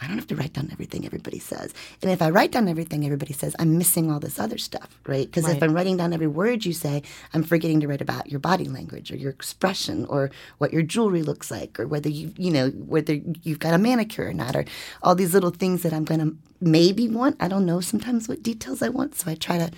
I 0.00 0.06
don't 0.06 0.16
have 0.16 0.26
to 0.26 0.36
write 0.36 0.52
down 0.52 0.68
everything 0.72 1.06
everybody 1.06 1.38
says. 1.38 1.72
And 2.02 2.10
if 2.10 2.20
I 2.20 2.28
write 2.30 2.52
down 2.52 2.68
everything 2.68 3.04
everybody 3.04 3.32
says, 3.32 3.56
I'm 3.58 3.78
missing 3.78 4.10
all 4.10 4.20
this 4.20 4.38
other 4.38 4.58
stuff, 4.58 4.98
right? 5.06 5.26
Because 5.26 5.44
Right. 5.44 5.56
if 5.56 5.62
I'm 5.62 5.72
writing 5.74 5.96
down 5.96 6.12
every 6.12 6.26
word 6.26 6.64
you 6.66 6.72
say, 6.72 7.02
I'm 7.32 7.42
forgetting 7.42 7.80
to 7.80 7.88
write 7.88 8.02
about 8.02 8.30
your 8.30 8.40
body 8.40 8.66
language 8.66 9.10
or 9.10 9.16
your 9.16 9.30
expression 9.30 10.04
or 10.06 10.30
what 10.58 10.72
your 10.72 10.82
jewelry 10.82 11.22
looks 11.22 11.50
like 11.50 11.80
or 11.80 11.86
whether 11.86 12.10
you, 12.10 12.32
you 12.36 12.50
know, 12.50 12.68
whether 12.70 13.14
you've 13.42 13.58
got 13.58 13.74
a 13.74 13.78
manicure 13.78 14.28
or 14.28 14.34
not 14.34 14.54
or 14.54 14.64
all 15.02 15.14
these 15.14 15.32
little 15.32 15.50
things 15.50 15.82
that 15.82 15.92
I'm 15.94 16.04
going 16.04 16.20
to 16.20 16.36
maybe 16.60 17.08
want. 17.08 17.36
I 17.40 17.48
don't 17.48 17.66
know 17.66 17.80
sometimes 17.80 18.28
what 18.28 18.42
details 18.42 18.82
I 18.82 18.90
want. 18.90 19.14
So 19.14 19.30
I 19.30 19.34
try 19.34 19.56
to 19.58 19.70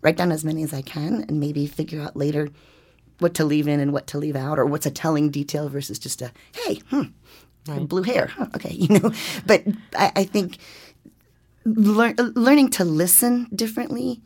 write 0.00 0.16
down 0.16 0.32
as 0.32 0.44
many 0.44 0.62
as 0.62 0.72
I 0.72 0.82
can 0.82 1.24
and 1.28 1.38
maybe 1.40 1.66
figure 1.66 2.00
out 2.00 2.16
later 2.16 2.48
what 3.18 3.34
to 3.34 3.44
leave 3.44 3.66
in 3.66 3.80
and 3.80 3.92
what 3.92 4.06
to 4.08 4.18
leave 4.18 4.36
out 4.36 4.58
or 4.58 4.66
what's 4.66 4.84
a 4.86 4.90
telling 4.90 5.30
detail 5.30 5.68
versus 5.70 5.98
just 5.98 6.20
a, 6.20 6.32
hey, 6.52 6.76
hmm, 6.90 7.04
blue 7.66 8.02
hair. 8.02 8.26
Huh, 8.26 8.46
okay, 8.54 8.72
you 8.74 8.98
know. 8.98 9.12
But 9.46 9.64
I, 9.96 10.12
I 10.16 10.24
think 10.24 10.58
lear- 11.64 12.14
learning 12.16 12.70
to 12.70 12.84
listen 12.84 13.48
differently 13.54 14.20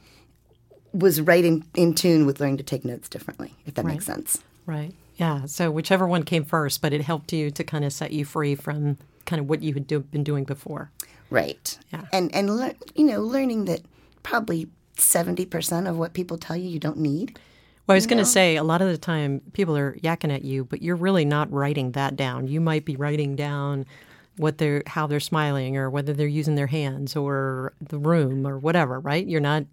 was 0.92 1.20
right 1.20 1.44
in, 1.44 1.64
in 1.74 1.94
tune 1.94 2.26
with 2.26 2.40
learning 2.40 2.56
to 2.58 2.64
take 2.64 2.84
notes 2.84 3.08
differently, 3.08 3.54
if 3.66 3.74
that 3.74 3.84
makes 3.84 4.04
sense. 4.04 4.42
Right. 4.66 4.92
Yeah. 5.16 5.46
So 5.46 5.70
whichever 5.70 6.06
one 6.06 6.22
came 6.24 6.44
first, 6.44 6.82
but 6.82 6.92
it 6.92 7.02
helped 7.02 7.32
you 7.32 7.50
to 7.50 7.62
kind 7.64 7.84
of 7.84 7.92
set 7.92 8.12
you 8.12 8.24
free 8.24 8.54
from 8.54 8.98
kind 9.26 9.38
of 9.40 9.48
what 9.48 9.62
you 9.62 9.74
had 9.74 9.86
do, 9.86 10.00
been 10.00 10.24
doing 10.24 10.44
before. 10.44 10.90
Right. 11.28 11.78
Yeah. 11.92 12.06
And 12.12 12.34
and 12.34 12.56
lear- 12.56 12.74
you 12.94 13.04
know, 13.04 13.20
learning 13.20 13.66
that 13.66 13.82
probably 14.22 14.68
seventy 14.96 15.46
percent 15.46 15.86
of 15.86 15.96
what 15.98 16.12
people 16.12 16.38
tell 16.38 16.56
you 16.56 16.68
you 16.68 16.80
don't 16.80 16.98
need. 16.98 17.38
Well, 17.86 17.94
I 17.94 17.96
was 17.96 18.06
going 18.06 18.18
to 18.18 18.24
say 18.24 18.56
a 18.56 18.62
lot 18.62 18.82
of 18.82 18.88
the 18.88 18.98
time 18.98 19.40
people 19.52 19.76
are 19.76 19.96
yakking 19.96 20.32
at 20.32 20.44
you, 20.44 20.64
but 20.64 20.80
you're 20.80 20.96
really 20.96 21.24
not 21.24 21.50
writing 21.52 21.92
that 21.92 22.14
down. 22.14 22.46
You 22.46 22.60
might 22.60 22.84
be 22.84 22.94
writing 22.94 23.34
down 23.34 23.84
what 24.36 24.58
they're 24.58 24.82
how 24.86 25.06
they're 25.06 25.20
smiling 25.20 25.76
or 25.76 25.90
whether 25.90 26.12
they're 26.12 26.26
using 26.26 26.54
their 26.54 26.68
hands 26.68 27.16
or 27.16 27.72
the 27.80 27.98
room 27.98 28.46
or 28.46 28.58
whatever, 28.58 29.00
right? 29.00 29.26
You're 29.26 29.40
not 29.40 29.64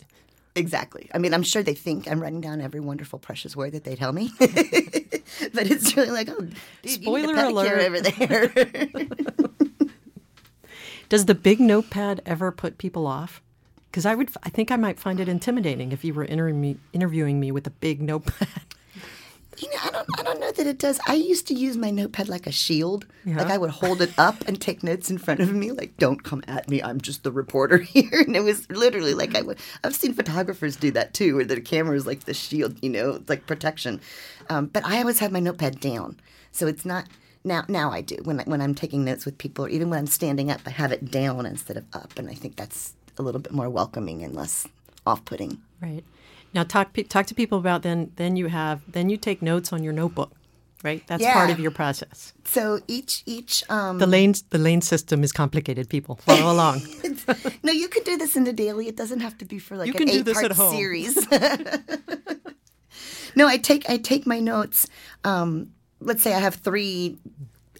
Exactly. 0.57 1.07
I 1.13 1.19
mean, 1.19 1.33
I'm 1.35 1.43
sure 1.43 1.61
they 1.61 1.75
think 1.75 2.09
I'm 2.09 2.19
writing 2.19 2.41
down 2.41 2.61
every 2.61 2.79
wonderful, 2.79 3.19
precious 3.19 3.55
word 3.55 3.73
that 3.73 3.83
they 3.83 3.95
tell 3.95 4.11
me, 4.11 4.31
but 4.39 5.69
it's 5.69 5.95
really 5.95 6.09
like, 6.09 6.29
oh, 6.29 6.47
dude, 6.81 7.03
Spoiler 7.03 7.19
you 7.19 7.35
need 7.35 7.41
a 7.41 7.47
alert. 7.49 7.79
over 7.79 8.01
there. 8.01 9.07
Does 11.09 11.25
the 11.25 11.35
big 11.35 11.59
notepad 11.59 12.21
ever 12.25 12.51
put 12.51 12.79
people 12.79 13.05
off? 13.05 13.41
Because 13.91 14.05
I 14.05 14.15
would, 14.15 14.29
I 14.43 14.49
think 14.49 14.71
I 14.71 14.75
might 14.75 14.99
find 14.99 15.19
it 15.19 15.29
intimidating 15.29 15.91
if 15.91 16.03
you 16.03 16.13
were 16.13 16.25
interviewing 16.25 16.61
me, 16.61 16.77
interviewing 16.93 17.39
me 17.39 17.51
with 17.51 17.65
a 17.67 17.71
big 17.71 18.01
notepad. 18.01 18.47
You 19.59 19.69
know, 19.69 19.77
I 19.83 19.89
don't, 19.89 20.19
I 20.19 20.23
don't 20.23 20.39
know 20.39 20.51
that 20.51 20.67
it 20.67 20.77
does. 20.77 20.99
I 21.07 21.15
used 21.15 21.47
to 21.47 21.53
use 21.55 21.77
my 21.77 21.89
notepad 21.89 22.29
like 22.29 22.45
a 22.45 22.51
shield. 22.51 23.07
Yeah. 23.25 23.37
Like 23.37 23.47
I 23.47 23.57
would 23.57 23.71
hold 23.71 24.01
it 24.01 24.11
up 24.17 24.47
and 24.47 24.61
take 24.61 24.83
notes 24.83 25.09
in 25.09 25.17
front 25.17 25.39
of 25.39 25.51
me. 25.51 25.71
Like, 25.71 25.97
don't 25.97 26.23
come 26.23 26.43
at 26.47 26.69
me. 26.69 26.81
I'm 26.83 27.01
just 27.01 27.23
the 27.23 27.31
reporter 27.31 27.77
here. 27.77 28.21
And 28.25 28.35
it 28.35 28.41
was 28.41 28.69
literally 28.69 29.15
like 29.15 29.35
I 29.35 29.41
would. 29.41 29.57
I've 29.83 29.95
seen 29.95 30.13
photographers 30.13 30.75
do 30.75 30.91
that 30.91 31.13
too, 31.13 31.35
where 31.35 31.45
the 31.45 31.59
camera 31.59 31.95
is 31.95 32.05
like 32.05 32.25
the 32.25 32.33
shield, 32.33 32.77
you 32.83 32.89
know, 32.89 33.11
it's 33.11 33.29
like 33.29 33.47
protection. 33.47 33.99
Um, 34.49 34.67
but 34.67 34.85
I 34.85 34.99
always 34.99 35.19
have 35.19 35.31
my 35.31 35.39
notepad 35.39 35.79
down, 35.79 36.19
so 36.51 36.67
it's 36.67 36.85
not. 36.85 37.07
Now, 37.43 37.63
now 37.67 37.91
I 37.91 38.01
do 38.01 38.17
when 38.23 38.41
I, 38.41 38.43
when 38.43 38.61
I'm 38.61 38.75
taking 38.75 39.05
notes 39.05 39.25
with 39.25 39.37
people, 39.37 39.65
or 39.65 39.69
even 39.69 39.89
when 39.89 39.99
I'm 39.99 40.07
standing 40.07 40.51
up, 40.51 40.61
I 40.65 40.71
have 40.71 40.91
it 40.91 41.09
down 41.09 41.45
instead 41.45 41.77
of 41.77 41.85
up, 41.93 42.13
and 42.17 42.29
I 42.29 42.33
think 42.33 42.57
that's 42.57 42.93
a 43.19 43.23
little 43.23 43.41
bit 43.41 43.53
more 43.53 43.69
welcoming 43.69 44.23
and 44.23 44.35
less 44.35 44.67
off-putting. 45.05 45.59
Right. 45.81 46.03
Now 46.53 46.63
talk 46.63 46.95
talk 47.09 47.25
to 47.27 47.35
people 47.35 47.57
about 47.57 47.83
then 47.83 48.11
then 48.15 48.35
you 48.35 48.47
have 48.47 48.81
then 48.91 49.09
you 49.09 49.17
take 49.17 49.41
notes 49.41 49.73
on 49.73 49.83
your 49.83 49.93
notebook, 49.93 50.31
right? 50.83 51.03
That's 51.07 51.23
part 51.23 51.49
of 51.49 51.59
your 51.59 51.71
process. 51.71 52.33
So 52.45 52.79
each 52.87 53.23
each 53.25 53.63
um, 53.69 53.99
The 53.99 54.07
lane 54.07 54.33
the 54.49 54.57
lane 54.57 54.81
system 54.81 55.23
is 55.23 55.31
complicated. 55.31 55.89
People 55.89 56.15
follow 56.15 56.51
along. 56.53 56.81
no, 57.63 57.71
you 57.71 57.87
could 57.87 58.05
do 58.05 58.17
this 58.17 58.35
in 58.35 58.45
the 58.45 58.53
daily. 58.53 58.87
It 58.87 58.95
doesn't 58.95 59.19
have 59.19 59.37
to 59.39 59.45
be 59.45 59.59
for 59.59 59.77
like 59.77 59.87
You 59.87 59.93
an 59.93 59.99
can 59.99 60.07
do 60.07 60.23
this 60.23 60.41
eight-part 60.41 60.71
series. 60.71 61.15
no, 63.35 63.47
I 63.47 63.57
take 63.57 63.89
I 63.89 63.97
take 63.97 64.25
my 64.25 64.39
notes. 64.39 64.87
Um, 65.23 65.71
let's 65.99 66.23
say 66.23 66.33
I 66.33 66.39
have 66.39 66.55
three 66.55 67.17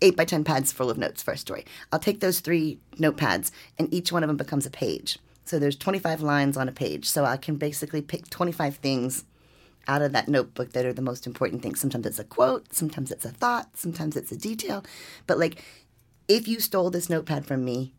eight 0.02 0.16
by 0.16 0.26
ten 0.26 0.44
pads 0.44 0.72
full 0.72 0.90
of 0.90 0.98
notes 0.98 1.24
for 1.24 1.32
a 1.32 1.38
story. 1.38 1.66
I'll 1.92 2.00
take 2.00 2.20
those 2.20 2.42
three 2.42 2.80
notepads, 2.98 3.52
and 3.80 3.92
each 3.94 4.12
one 4.12 4.24
of 4.24 4.28
them 4.28 4.38
becomes 4.38 4.66
a 4.66 4.70
page. 4.70 5.18
So 5.48 5.60
there's 5.60 5.76
25 5.76 6.22
lines 6.22 6.58
on 6.58 6.68
a 6.68 6.72
page. 6.72 7.10
So 7.10 7.26
I 7.26 7.38
can 7.38 7.56
basically 7.56 8.02
pick 8.02 8.30
25 8.30 8.76
things 8.76 9.24
out 9.88 10.02
of 10.02 10.12
that 10.12 10.28
notebook 10.28 10.74
that 10.74 10.86
are 10.86 10.94
the 10.94 11.02
most 11.02 11.26
important 11.26 11.62
things. 11.62 11.80
Sometimes 11.80 12.06
it's 12.06 12.20
a 12.20 12.24
quote, 12.24 12.74
sometimes 12.74 13.12
it's 13.12 13.26
a 13.26 13.30
thought, 13.30 13.70
sometimes 13.78 14.18
it's 14.18 14.32
a 14.32 14.38
detail. 14.38 14.84
But 15.28 15.40
like, 15.40 15.64
if 16.28 16.48
you 16.48 16.60
stole 16.60 16.90
this 16.90 17.10
notepad 17.10 17.46
from 17.46 17.64
me, 17.64 17.94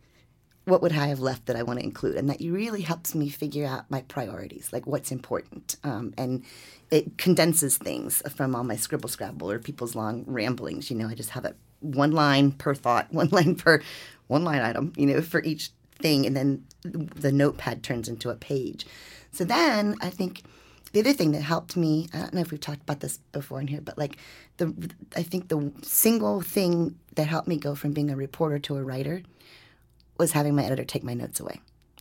what 0.66 0.82
would 0.82 0.92
I 0.92 1.06
have 1.06 1.20
left 1.20 1.46
that 1.46 1.56
I 1.56 1.62
want 1.62 1.78
to 1.78 1.84
include? 1.84 2.16
And 2.16 2.28
that 2.28 2.40
really 2.40 2.82
helps 2.82 3.14
me 3.14 3.30
figure 3.30 3.66
out 3.66 3.90
my 3.90 4.02
priorities, 4.02 4.68
like 4.70 4.86
what's 4.86 5.10
important. 5.10 5.76
Um, 5.82 6.12
and 6.18 6.44
it 6.90 7.16
condenses 7.16 7.78
things 7.78 8.22
from 8.34 8.54
all 8.54 8.64
my 8.64 8.76
scribble 8.76 9.08
scrabble 9.08 9.50
or 9.50 9.58
people's 9.58 9.94
long 9.94 10.24
ramblings. 10.26 10.90
You 10.90 10.98
know, 10.98 11.08
I 11.08 11.14
just 11.14 11.30
have 11.30 11.46
it 11.46 11.56
one 11.80 12.12
line 12.12 12.52
per 12.52 12.74
thought, 12.74 13.06
one 13.12 13.28
line 13.30 13.54
per 13.54 13.80
one 14.26 14.44
line 14.44 14.60
item, 14.60 14.92
you 14.94 15.06
know, 15.06 15.22
for 15.22 15.42
each 15.42 15.70
thing. 15.98 16.26
And 16.26 16.36
then 16.36 16.64
the 16.82 17.32
notepad 17.32 17.82
turns 17.82 18.08
into 18.08 18.30
a 18.30 18.34
page. 18.34 18.86
So 19.32 19.44
then 19.44 19.96
I 20.00 20.10
think 20.10 20.42
the 20.92 21.00
other 21.00 21.12
thing 21.12 21.32
that 21.32 21.42
helped 21.42 21.76
me, 21.76 22.08
I 22.14 22.18
don't 22.18 22.34
know 22.34 22.40
if 22.40 22.50
we've 22.50 22.60
talked 22.60 22.82
about 22.82 23.00
this 23.00 23.18
before 23.32 23.60
in 23.60 23.66
here, 23.66 23.80
but 23.80 23.98
like 23.98 24.16
the, 24.56 24.74
I 25.14 25.22
think 25.22 25.48
the 25.48 25.72
single 25.82 26.40
thing 26.40 26.98
that 27.14 27.26
helped 27.26 27.48
me 27.48 27.56
go 27.56 27.74
from 27.74 27.92
being 27.92 28.10
a 28.10 28.16
reporter 28.16 28.58
to 28.60 28.76
a 28.76 28.82
writer 28.82 29.22
was 30.18 30.32
having 30.32 30.54
my 30.54 30.64
editor 30.64 30.84
take 30.84 31.04
my 31.04 31.14
notes 31.14 31.40
away 31.40 31.60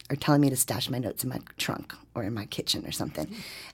or 0.10 0.16
telling 0.16 0.42
me 0.42 0.50
to 0.50 0.56
stash 0.56 0.90
my 0.90 1.00
notes 1.00 1.24
in 1.24 1.30
my 1.30 1.40
trunk 1.58 1.94
or 2.16 2.24
in 2.24 2.34
my 2.34 2.46
kitchen 2.46 2.86
or 2.86 2.92
something. 2.92 3.28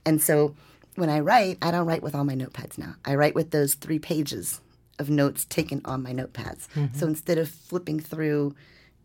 And 0.05 0.21
so 0.21 0.55
when 0.95 1.09
I 1.09 1.19
write, 1.19 1.57
I 1.61 1.71
don't 1.71 1.85
write 1.85 2.03
with 2.03 2.15
all 2.15 2.23
my 2.23 2.35
notepads 2.35 2.77
now. 2.77 2.95
I 3.05 3.15
write 3.15 3.35
with 3.35 3.51
those 3.51 3.75
three 3.75 3.99
pages 3.99 4.61
of 4.99 5.09
notes 5.09 5.45
taken 5.45 5.81
on 5.85 6.03
my 6.03 6.11
notepads. 6.11 6.67
Mm-hmm. 6.75 6.97
So 6.97 7.07
instead 7.07 7.37
of 7.37 7.49
flipping 7.49 7.99
through, 7.99 8.55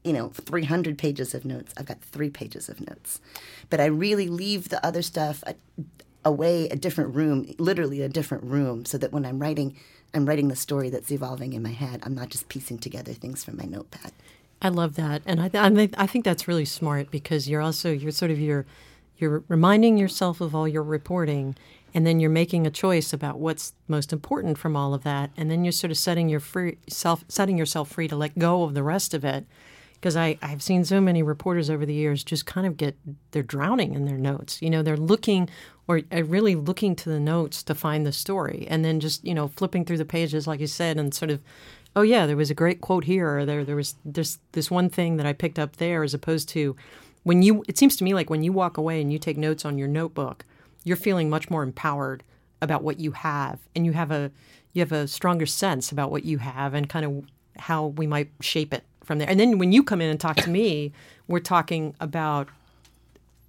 you 0.04 0.12
know, 0.12 0.28
300 0.28 0.96
pages 0.96 1.34
of 1.34 1.44
notes, 1.44 1.74
I've 1.76 1.86
got 1.86 2.00
three 2.00 2.30
pages 2.30 2.68
of 2.68 2.80
notes. 2.80 3.20
But 3.70 3.80
I 3.80 3.86
really 3.86 4.28
leave 4.28 4.68
the 4.68 4.84
other 4.84 5.02
stuff 5.02 5.42
away 6.24 6.68
a 6.68 6.76
different 6.76 7.14
room, 7.14 7.54
literally 7.58 8.02
a 8.02 8.08
different 8.08 8.44
room, 8.44 8.84
so 8.84 8.98
that 8.98 9.12
when 9.12 9.24
I'm 9.24 9.38
writing, 9.38 9.76
I'm 10.14 10.26
writing 10.26 10.48
the 10.48 10.56
story 10.56 10.90
that's 10.90 11.10
evolving 11.10 11.52
in 11.52 11.62
my 11.62 11.72
head. 11.72 12.00
I'm 12.04 12.14
not 12.14 12.28
just 12.28 12.48
piecing 12.48 12.78
together 12.78 13.12
things 13.12 13.44
from 13.44 13.56
my 13.56 13.64
notepad. 13.64 14.12
I 14.60 14.70
love 14.70 14.96
that, 14.96 15.22
and 15.24 15.40
I, 15.40 15.48
th- 15.48 15.94
I 15.96 16.06
think 16.06 16.24
that's 16.24 16.48
really 16.48 16.64
smart 16.64 17.10
because 17.10 17.48
you're 17.48 17.60
also 17.60 17.92
you're 17.92 18.10
sort 18.10 18.32
of 18.32 18.40
you're 18.40 18.66
you're 19.16 19.42
reminding 19.48 19.98
yourself 19.98 20.40
of 20.40 20.54
all 20.54 20.66
your 20.66 20.82
reporting, 20.82 21.56
and 21.94 22.06
then 22.06 22.18
you're 22.18 22.30
making 22.30 22.66
a 22.66 22.70
choice 22.70 23.12
about 23.12 23.38
what's 23.38 23.72
most 23.86 24.12
important 24.12 24.58
from 24.58 24.76
all 24.76 24.94
of 24.94 25.04
that, 25.04 25.30
and 25.36 25.50
then 25.50 25.64
you're 25.64 25.72
sort 25.72 25.90
of 25.92 25.96
setting 25.96 26.28
your 26.28 26.40
free 26.40 26.78
self 26.88 27.24
setting 27.28 27.56
yourself 27.56 27.90
free 27.90 28.08
to 28.08 28.16
let 28.16 28.38
go 28.38 28.64
of 28.64 28.74
the 28.74 28.82
rest 28.82 29.14
of 29.14 29.24
it. 29.24 29.46
Because 30.00 30.16
I 30.16 30.38
I've 30.42 30.62
seen 30.62 30.84
so 30.84 31.00
many 31.00 31.22
reporters 31.22 31.68
over 31.70 31.84
the 31.84 31.94
years 31.94 32.22
just 32.22 32.46
kind 32.46 32.66
of 32.66 32.76
get 32.76 32.96
they're 33.32 33.42
drowning 33.42 33.94
in 33.94 34.04
their 34.04 34.18
notes. 34.18 34.62
You 34.62 34.70
know, 34.70 34.82
they're 34.82 34.96
looking 34.96 35.48
or 35.88 36.02
uh, 36.12 36.22
really 36.24 36.54
looking 36.54 36.94
to 36.96 37.08
the 37.08 37.18
notes 37.18 37.62
to 37.64 37.74
find 37.74 38.06
the 38.06 38.12
story, 38.12 38.66
and 38.70 38.84
then 38.84 39.00
just 39.00 39.24
you 39.24 39.34
know 39.34 39.48
flipping 39.48 39.84
through 39.84 39.98
the 39.98 40.04
pages 40.04 40.46
like 40.46 40.60
you 40.60 40.66
said, 40.66 40.98
and 40.98 41.12
sort 41.12 41.30
of 41.30 41.40
oh 41.96 42.02
yeah, 42.02 42.26
there 42.26 42.36
was 42.36 42.50
a 42.50 42.54
great 42.54 42.80
quote 42.80 43.04
here, 43.04 43.38
or 43.38 43.44
there 43.44 43.64
there 43.64 43.76
was 43.76 43.96
this 44.04 44.38
this 44.52 44.70
one 44.70 44.88
thing 44.88 45.16
that 45.16 45.26
I 45.26 45.32
picked 45.32 45.58
up 45.58 45.76
there, 45.76 46.04
as 46.04 46.14
opposed 46.14 46.48
to 46.50 46.76
when 47.24 47.42
you. 47.42 47.64
It 47.68 47.78
seems 47.78 47.96
to 47.96 48.04
me 48.04 48.14
like 48.14 48.30
when 48.30 48.42
you 48.42 48.52
walk 48.52 48.76
away 48.76 49.00
and 49.00 49.12
you 49.12 49.18
take 49.18 49.36
notes 49.36 49.64
on 49.64 49.78
your 49.78 49.88
notebook, 49.88 50.44
you're 50.84 50.96
feeling 50.96 51.28
much 51.28 51.50
more 51.50 51.62
empowered 51.62 52.22
about 52.62 52.82
what 52.82 53.00
you 53.00 53.12
have, 53.12 53.58
and 53.74 53.84
you 53.84 53.92
have 53.92 54.10
a 54.10 54.30
you 54.72 54.80
have 54.80 54.92
a 54.92 55.08
stronger 55.08 55.46
sense 55.46 55.90
about 55.90 56.10
what 56.10 56.24
you 56.24 56.38
have 56.38 56.74
and 56.74 56.88
kind 56.88 57.04
of 57.04 57.24
how 57.58 57.86
we 57.86 58.06
might 58.06 58.30
shape 58.40 58.72
it 58.72 58.84
from 59.08 59.18
there. 59.18 59.28
And 59.28 59.40
then 59.40 59.58
when 59.58 59.72
you 59.72 59.82
come 59.82 60.00
in 60.00 60.08
and 60.08 60.20
talk 60.20 60.36
to 60.36 60.50
me, 60.50 60.92
we're 61.26 61.40
talking 61.40 61.96
about 62.00 62.48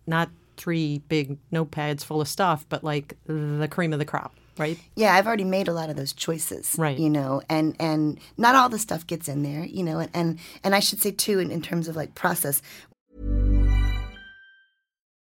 not 0.08 0.30
three 0.58 1.04
big 1.08 1.38
notepads 1.54 2.04
full 2.04 2.20
of 2.20 2.28
stuff, 2.28 2.66
but 2.70 2.84
like 2.84 3.16
the 3.28 3.68
cream 3.70 3.94
of 3.94 4.00
the 4.00 4.06
crop 4.06 4.34
right? 4.58 4.78
Yeah, 4.96 5.16
I've 5.16 5.26
already 5.26 5.46
made 5.46 5.70
a 5.70 5.74
lot 5.74 5.90
of 5.90 5.96
those 5.96 6.12
choices, 6.12 6.76
right? 6.78 7.00
You 7.00 7.10
know, 7.10 7.42
and 7.50 7.78
and 7.80 8.20
not 8.38 8.56
all 8.56 8.68
the 8.68 8.78
stuff 8.78 9.08
gets 9.08 9.30
in 9.30 9.42
there, 9.42 9.64
you 9.64 9.84
know, 9.84 10.00
and 10.00 10.12
and, 10.14 10.40
and 10.66 10.76
I 10.76 10.82
should 10.82 11.02
say 11.02 11.12
too, 11.12 11.40
in, 11.40 11.50
in 11.50 11.62
terms 11.62 11.88
of 11.88 11.96
like 11.96 12.14
process. 12.14 12.62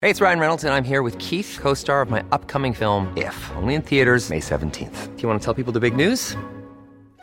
Hey, 0.02 0.10
it's 0.12 0.22
Ryan 0.22 0.40
Reynolds, 0.40 0.64
and 0.64 0.74
I'm 0.74 0.84
here 0.84 1.02
with 1.02 1.18
Keith, 1.18 1.58
co-star 1.60 2.02
of 2.02 2.10
my 2.10 2.24
upcoming 2.32 2.74
film 2.74 3.12
If, 3.18 3.52
only 3.56 3.74
in 3.74 3.82
theaters 3.82 4.30
May 4.30 4.40
seventeenth. 4.40 5.14
Do 5.16 5.22
you 5.22 5.28
want 5.28 5.42
to 5.42 5.44
tell 5.44 5.56
people 5.56 5.74
the 5.74 5.80
big 5.80 5.96
news? 5.96 6.38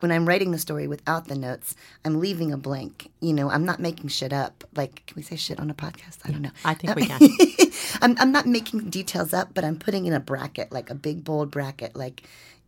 When 0.00 0.12
I'm 0.12 0.26
writing 0.26 0.50
the 0.50 0.58
story 0.58 0.86
without 0.86 1.28
the 1.28 1.34
notes, 1.34 1.74
I'm 2.04 2.20
leaving 2.20 2.52
a 2.52 2.56
blank. 2.56 3.10
You 3.20 3.32
know, 3.32 3.50
I'm 3.50 3.64
not 3.64 3.80
making 3.80 4.08
shit 4.08 4.32
up. 4.32 4.64
Like, 4.74 5.06
can 5.06 5.16
we 5.16 5.22
say 5.22 5.36
shit 5.36 5.60
on 5.60 5.70
a 5.70 5.74
podcast? 5.74 6.18
I 6.24 6.30
don't 6.30 6.42
know. 6.42 6.50
I 6.64 6.74
think 6.74 6.94
we 6.94 7.06
can. 7.06 7.20
I'm, 8.02 8.16
I'm 8.18 8.32
not 8.32 8.46
making 8.46 8.90
details 8.90 9.32
up, 9.32 9.54
but 9.54 9.64
I'm 9.64 9.78
putting 9.78 10.06
in 10.06 10.12
a 10.12 10.20
bracket, 10.20 10.72
like 10.72 10.90
a 10.90 10.94
big 10.94 11.24
bold 11.24 11.50
bracket, 11.50 11.96
like 11.96 12.24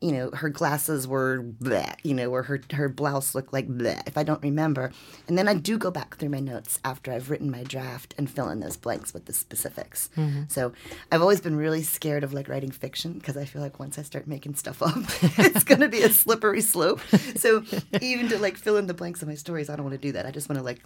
you 0.06 0.12
know, 0.12 0.30
her 0.34 0.48
glasses 0.48 1.08
were 1.08 1.42
bleh, 1.42 1.96
you 2.04 2.14
know, 2.14 2.30
or 2.30 2.44
her 2.44 2.60
her 2.72 2.88
blouse 2.88 3.34
looked 3.34 3.52
like 3.52 3.66
bleh, 3.66 4.00
if 4.06 4.16
I 4.16 4.22
don't 4.22 4.40
remember. 4.40 4.92
And 5.26 5.36
then 5.36 5.48
I 5.48 5.54
do 5.54 5.76
go 5.76 5.90
back 5.90 6.16
through 6.16 6.28
my 6.28 6.38
notes 6.38 6.78
after 6.84 7.12
I've 7.12 7.28
written 7.28 7.50
my 7.50 7.64
draft 7.64 8.14
and 8.16 8.30
fill 8.30 8.48
in 8.50 8.60
those 8.60 8.76
blanks 8.76 9.12
with 9.12 9.26
the 9.26 9.32
specifics. 9.32 10.08
Mm-hmm. 10.16 10.42
So 10.46 10.72
I've 11.10 11.22
always 11.22 11.40
been 11.40 11.56
really 11.56 11.82
scared 11.82 12.22
of 12.22 12.32
like 12.32 12.48
writing 12.48 12.70
fiction 12.70 13.14
because 13.14 13.36
I 13.36 13.46
feel 13.46 13.60
like 13.60 13.80
once 13.80 13.98
I 13.98 14.02
start 14.02 14.28
making 14.28 14.54
stuff 14.54 14.80
up, 14.80 14.94
it's 15.38 15.64
going 15.64 15.80
to 15.80 15.88
be 15.88 16.02
a 16.02 16.10
slippery 16.10 16.60
slope. 16.60 17.00
So 17.34 17.64
even 18.00 18.28
to 18.28 18.38
like 18.38 18.56
fill 18.56 18.76
in 18.76 18.86
the 18.86 18.94
blanks 18.94 19.22
of 19.22 19.28
my 19.28 19.34
stories, 19.34 19.68
I 19.68 19.74
don't 19.74 19.84
want 19.84 20.00
to 20.00 20.06
do 20.06 20.12
that. 20.12 20.24
I 20.24 20.30
just 20.30 20.48
want 20.48 20.60
to 20.60 20.64
like 20.64 20.82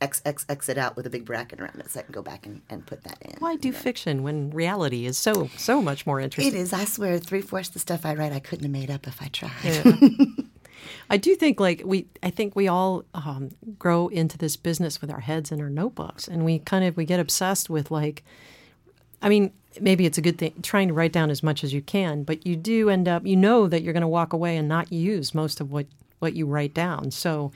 X 0.00 0.20
X 0.24 0.44
X 0.48 0.68
it 0.68 0.76
out 0.76 0.96
with 0.96 1.06
a 1.06 1.10
big 1.10 1.24
bracket 1.24 1.60
around 1.60 1.80
it 1.80 1.90
so 1.90 2.00
I 2.00 2.02
can 2.02 2.12
go 2.12 2.22
back 2.22 2.46
and, 2.46 2.60
and 2.68 2.86
put 2.86 3.04
that 3.04 3.18
in. 3.22 3.36
Why 3.38 3.56
do 3.56 3.72
fiction 3.72 4.22
when 4.22 4.50
reality 4.50 5.06
is 5.06 5.16
so 5.16 5.48
so 5.56 5.80
much 5.80 6.06
more 6.06 6.20
interesting? 6.20 6.54
It 6.54 6.58
is. 6.58 6.72
I 6.72 6.84
swear, 6.84 7.18
three 7.18 7.40
fourths 7.40 7.70
the 7.70 7.78
stuff 7.78 8.04
I 8.04 8.14
write 8.14 8.32
I 8.32 8.40
couldn't 8.40 8.64
have 8.64 8.72
made 8.72 8.90
up 8.90 9.06
if 9.06 9.22
I 9.22 9.28
tried. 9.28 9.52
Yeah. 9.62 9.92
I 11.10 11.16
do 11.16 11.34
think 11.34 11.60
like 11.60 11.82
we 11.84 12.06
I 12.22 12.30
think 12.30 12.54
we 12.56 12.68
all 12.68 13.04
um, 13.14 13.50
grow 13.78 14.08
into 14.08 14.36
this 14.36 14.56
business 14.56 15.00
with 15.00 15.10
our 15.10 15.20
heads 15.20 15.50
in 15.50 15.60
our 15.60 15.70
notebooks 15.70 16.28
and 16.28 16.44
we 16.44 16.58
kind 16.60 16.84
of 16.84 16.96
we 16.96 17.04
get 17.04 17.20
obsessed 17.20 17.70
with 17.70 17.90
like 17.90 18.24
I 19.22 19.28
mean 19.28 19.52
maybe 19.80 20.06
it's 20.06 20.18
a 20.18 20.22
good 20.22 20.38
thing 20.38 20.54
trying 20.62 20.88
to 20.88 20.94
write 20.94 21.12
down 21.12 21.30
as 21.30 21.42
much 21.42 21.62
as 21.62 21.72
you 21.72 21.82
can 21.82 22.22
but 22.22 22.46
you 22.46 22.56
do 22.56 22.90
end 22.90 23.08
up 23.08 23.26
you 23.26 23.36
know 23.36 23.66
that 23.68 23.82
you're 23.82 23.92
going 23.92 24.00
to 24.02 24.08
walk 24.08 24.32
away 24.32 24.56
and 24.56 24.68
not 24.68 24.92
use 24.92 25.34
most 25.34 25.60
of 25.60 25.70
what 25.70 25.86
what 26.18 26.34
you 26.34 26.46
write 26.46 26.74
down 26.74 27.10
so 27.10 27.52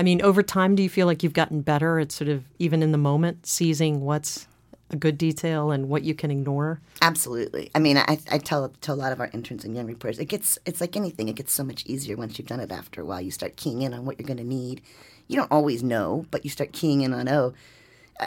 I 0.00 0.02
mean, 0.02 0.22
over 0.22 0.42
time, 0.42 0.76
do 0.76 0.82
you 0.82 0.88
feel 0.88 1.06
like 1.06 1.22
you've 1.22 1.34
gotten 1.34 1.60
better 1.60 1.98
at 1.98 2.10
sort 2.10 2.28
of 2.28 2.42
even 2.58 2.82
in 2.82 2.90
the 2.90 2.96
moment 2.96 3.44
seizing 3.44 4.00
what's 4.00 4.46
a 4.88 4.96
good 4.96 5.18
detail 5.18 5.70
and 5.70 5.90
what 5.90 6.04
you 6.04 6.14
can 6.14 6.30
ignore? 6.30 6.80
Absolutely. 7.02 7.70
I 7.74 7.80
mean, 7.80 7.98
I, 7.98 8.18
I 8.30 8.38
tell 8.38 8.70
to 8.80 8.92
a 8.92 8.94
lot 8.94 9.12
of 9.12 9.20
our 9.20 9.28
interns 9.34 9.62
and 9.62 9.76
young 9.76 9.86
reporters, 9.86 10.18
it 10.18 10.24
gets 10.24 10.58
it's 10.64 10.80
like 10.80 10.96
anything. 10.96 11.28
It 11.28 11.36
gets 11.36 11.52
so 11.52 11.64
much 11.64 11.84
easier 11.84 12.16
once 12.16 12.38
you've 12.38 12.48
done 12.48 12.60
it. 12.60 12.72
After 12.72 13.02
a 13.02 13.04
while, 13.04 13.20
you 13.20 13.30
start 13.30 13.56
keying 13.56 13.82
in 13.82 13.92
on 13.92 14.06
what 14.06 14.18
you're 14.18 14.26
going 14.26 14.38
to 14.38 14.42
need. 14.42 14.80
You 15.28 15.36
don't 15.36 15.52
always 15.52 15.82
know, 15.82 16.24
but 16.30 16.44
you 16.44 16.50
start 16.50 16.72
keying 16.72 17.02
in 17.02 17.12
on 17.12 17.28
oh. 17.28 17.52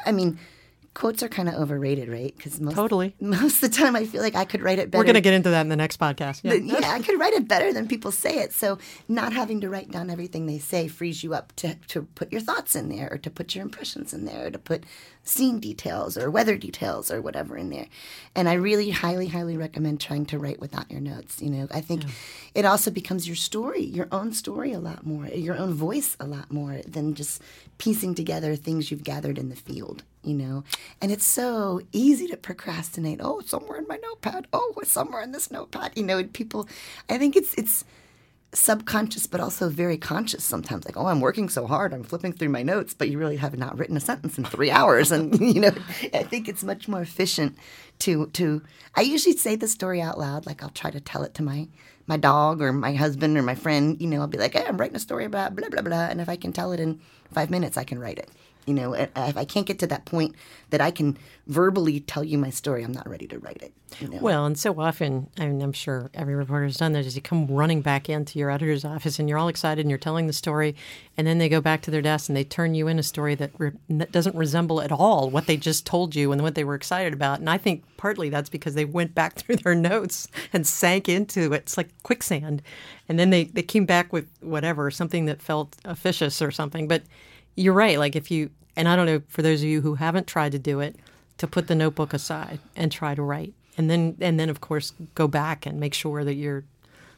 I 0.05 0.11
mean, 0.11 0.37
quotes 0.93 1.23
are 1.23 1.29
kind 1.29 1.49
of 1.49 1.55
overrated, 1.55 2.09
right? 2.09 2.35
Because 2.35 2.59
most, 2.59 2.75
totally 2.75 3.15
most 3.19 3.63
of 3.63 3.71
the 3.71 3.77
time, 3.77 3.95
I 3.95 4.05
feel 4.05 4.21
like 4.21 4.35
I 4.35 4.45
could 4.45 4.61
write 4.61 4.79
it 4.79 4.91
better. 4.91 4.99
We're 4.99 5.05
going 5.05 5.15
to 5.15 5.21
get 5.21 5.33
into 5.33 5.49
that 5.49 5.61
in 5.61 5.69
the 5.69 5.75
next 5.75 5.99
podcast. 5.99 6.41
Yeah. 6.43 6.53
yeah, 6.53 6.91
I 6.91 7.01
could 7.01 7.19
write 7.19 7.33
it 7.33 7.47
better 7.47 7.73
than 7.73 7.87
people 7.87 8.11
say 8.11 8.39
it. 8.39 8.53
So 8.53 8.77
not 9.07 9.33
having 9.33 9.61
to 9.61 9.69
write 9.69 9.91
down 9.91 10.09
everything 10.09 10.45
they 10.45 10.59
say 10.59 10.87
frees 10.87 11.23
you 11.23 11.33
up 11.33 11.55
to 11.57 11.75
to 11.89 12.03
put 12.03 12.31
your 12.31 12.41
thoughts 12.41 12.75
in 12.75 12.89
there, 12.89 13.09
or 13.11 13.17
to 13.17 13.29
put 13.29 13.55
your 13.55 13.63
impressions 13.63 14.13
in 14.13 14.25
there, 14.25 14.47
or 14.47 14.51
to 14.51 14.59
put 14.59 14.83
scene 15.23 15.59
details 15.59 16.17
or 16.17 16.29
weather 16.29 16.57
details 16.57 17.09
or 17.09 17.21
whatever 17.21 17.57
in 17.57 17.69
there. 17.69 17.87
And 18.35 18.49
I 18.49 18.53
really 18.53 18.89
highly, 18.89 19.27
highly 19.27 19.55
recommend 19.55 20.01
trying 20.01 20.25
to 20.27 20.37
write 20.37 20.59
without 20.59 20.91
your 20.91 20.99
notes. 20.99 21.41
You 21.41 21.49
know, 21.49 21.67
I 21.71 21.81
think 21.81 22.03
yeah. 22.03 22.09
it 22.55 22.65
also 22.65 22.91
becomes 22.91 23.25
your 23.27 23.37
story, 23.37 23.83
your 23.83 24.09
own 24.11 24.33
story 24.33 24.73
a 24.73 24.79
lot 24.79 25.05
more, 25.05 25.27
your 25.27 25.55
own 25.55 25.73
voice 25.73 26.17
a 26.19 26.25
lot 26.25 26.51
more 26.51 26.81
than 26.85 27.15
just 27.15 27.41
piecing 27.77 28.15
together 28.15 28.55
things 28.55 28.91
you've 28.91 29.03
gathered 29.03 29.37
in 29.37 29.49
the 29.49 29.55
field 29.55 30.03
you 30.23 30.33
know? 30.33 30.63
And 31.01 31.11
it's 31.11 31.25
so 31.25 31.81
easy 31.91 32.27
to 32.27 32.37
procrastinate. 32.37 33.19
Oh 33.21 33.39
it's 33.39 33.49
somewhere 33.49 33.77
in 33.77 33.87
my 33.87 33.97
notepad. 33.97 34.47
Oh 34.53 34.73
it's 34.81 34.91
somewhere 34.91 35.21
in 35.21 35.31
this 35.31 35.51
notepad. 35.51 35.93
You 35.95 36.03
know 36.03 36.23
people 36.23 36.67
i 37.09 37.17
think 37.17 37.35
it's 37.35 37.53
it's 37.55 37.83
subconscious 38.55 39.25
but 39.25 39.41
also 39.41 39.67
very 39.69 39.97
conscious 39.97 40.43
sometimes. 40.43 40.85
Like 40.85 40.97
oh 40.97 41.07
i'm 41.07 41.21
working 41.21 41.49
so 41.49 41.67
hard. 41.67 41.93
I'm 41.93 42.03
flipping 42.03 42.33
through 42.33 42.49
my 42.49 42.63
notes 42.63 42.93
but 42.93 43.09
you 43.09 43.17
really 43.17 43.37
have 43.37 43.57
not 43.57 43.77
written 43.77 43.97
a 43.97 43.99
sentence 43.99 44.37
in 44.37 44.45
three 44.45 44.71
hours. 44.71 45.11
And 45.11 45.39
you 45.55 45.61
know 45.61 45.73
i 46.13 46.23
think 46.23 46.47
it's 46.47 46.63
much 46.63 46.87
more 46.87 47.01
efficient 47.01 47.57
to 47.99 48.27
to 48.27 48.61
i 48.95 49.01
usually 49.01 49.35
say 49.35 49.55
the 49.55 49.67
story 49.67 50.01
out 50.01 50.19
loud. 50.19 50.45
Like 50.45 50.63
i'll 50.63 50.69
try 50.69 50.91
to 50.91 50.99
tell 50.99 51.23
it 51.23 51.33
to 51.35 51.43
my 51.43 51.67
my 52.05 52.17
dog 52.17 52.61
or 52.61 52.73
my 52.73 52.93
husband 52.93 53.37
or 53.37 53.41
my 53.41 53.55
friend. 53.55 53.99
You 54.01 54.07
know 54.07 54.21
i'll 54.21 54.27
be 54.27 54.37
like 54.37 54.53
hey 54.53 54.65
i'm 54.67 54.77
writing 54.77 54.95
a 54.95 54.99
story 54.99 55.25
about 55.25 55.55
blah 55.55 55.69
blah 55.69 55.81
blah. 55.81 56.05
And 56.05 56.21
if 56.21 56.29
i 56.29 56.35
can 56.35 56.53
tell 56.53 56.71
it 56.71 56.79
in 56.79 56.99
five 57.31 57.49
minutes 57.49 57.77
i 57.77 57.83
can 57.83 57.99
write 57.99 58.19
it 58.19 58.29
you 58.65 58.73
know 58.73 58.93
if 58.93 59.09
i 59.15 59.45
can't 59.45 59.65
get 59.65 59.79
to 59.79 59.87
that 59.87 60.05
point 60.05 60.35
that 60.69 60.81
i 60.81 60.91
can 60.91 61.17
verbally 61.47 61.99
tell 61.99 62.23
you 62.23 62.37
my 62.37 62.49
story 62.49 62.83
i'm 62.83 62.91
not 62.91 63.07
ready 63.07 63.27
to 63.27 63.39
write 63.39 63.61
it 63.61 63.73
you 63.99 64.07
know? 64.07 64.17
Well, 64.19 64.45
and 64.45 64.57
so 64.57 64.79
often, 64.79 65.29
I 65.37 65.45
mean, 65.45 65.61
I'm 65.61 65.73
sure 65.73 66.09
every 66.13 66.35
reporter's 66.35 66.77
done 66.77 66.93
that, 66.93 67.05
is 67.05 67.15
you 67.15 67.21
come 67.21 67.47
running 67.47 67.81
back 67.81 68.09
into 68.09 68.39
your 68.39 68.49
editor's 68.49 68.85
office 68.85 69.19
and 69.19 69.27
you're 69.27 69.37
all 69.37 69.47
excited 69.47 69.81
and 69.81 69.89
you're 69.89 69.97
telling 69.97 70.27
the 70.27 70.33
story, 70.33 70.75
and 71.17 71.27
then 71.27 71.37
they 71.37 71.49
go 71.49 71.61
back 71.61 71.81
to 71.83 71.91
their 71.91 72.01
desk 72.01 72.29
and 72.29 72.35
they 72.35 72.43
turn 72.43 72.75
you 72.75 72.87
in 72.87 72.99
a 72.99 73.03
story 73.03 73.35
that, 73.35 73.51
re- 73.57 73.71
that 73.89 74.11
doesn't 74.11 74.35
resemble 74.35 74.81
at 74.81 74.91
all 74.91 75.29
what 75.29 75.45
they 75.47 75.57
just 75.57 75.85
told 75.85 76.15
you 76.15 76.31
and 76.31 76.41
what 76.41 76.55
they 76.55 76.63
were 76.63 76.75
excited 76.75 77.13
about. 77.13 77.39
And 77.39 77.49
I 77.49 77.57
think 77.57 77.83
partly 77.97 78.29
that's 78.29 78.49
because 78.49 78.73
they 78.73 78.85
went 78.85 79.13
back 79.13 79.33
through 79.35 79.57
their 79.57 79.75
notes 79.75 80.27
and 80.51 80.65
sank 80.65 81.09
into 81.09 81.53
it. 81.53 81.63
It's 81.63 81.77
like 81.77 81.89
quicksand. 82.03 82.61
And 83.09 83.19
then 83.19 83.29
they, 83.29 83.45
they 83.45 83.63
came 83.63 83.85
back 83.85 84.13
with 84.13 84.27
whatever, 84.41 84.89
something 84.89 85.25
that 85.25 85.41
felt 85.41 85.75
officious 85.85 86.41
or 86.41 86.51
something. 86.51 86.87
But 86.87 87.03
you're 87.55 87.73
right. 87.73 87.99
Like 87.99 88.15
if 88.15 88.31
you, 88.31 88.49
and 88.75 88.87
I 88.87 88.95
don't 88.95 89.05
know, 89.05 89.21
for 89.27 89.41
those 89.41 89.61
of 89.61 89.67
you 89.67 89.81
who 89.81 89.95
haven't 89.95 90.27
tried 90.27 90.53
to 90.53 90.59
do 90.59 90.79
it, 90.79 90.95
to 91.37 91.47
put 91.47 91.67
the 91.67 91.75
notebook 91.75 92.13
aside 92.13 92.59
and 92.75 92.91
try 92.91 93.15
to 93.15 93.21
write 93.21 93.53
and 93.77 93.89
then 93.89 94.15
and 94.21 94.39
then 94.39 94.49
of 94.49 94.61
course 94.61 94.93
go 95.15 95.27
back 95.27 95.65
and 95.65 95.79
make 95.79 95.93
sure 95.93 96.23
that 96.23 96.35
you're 96.35 96.63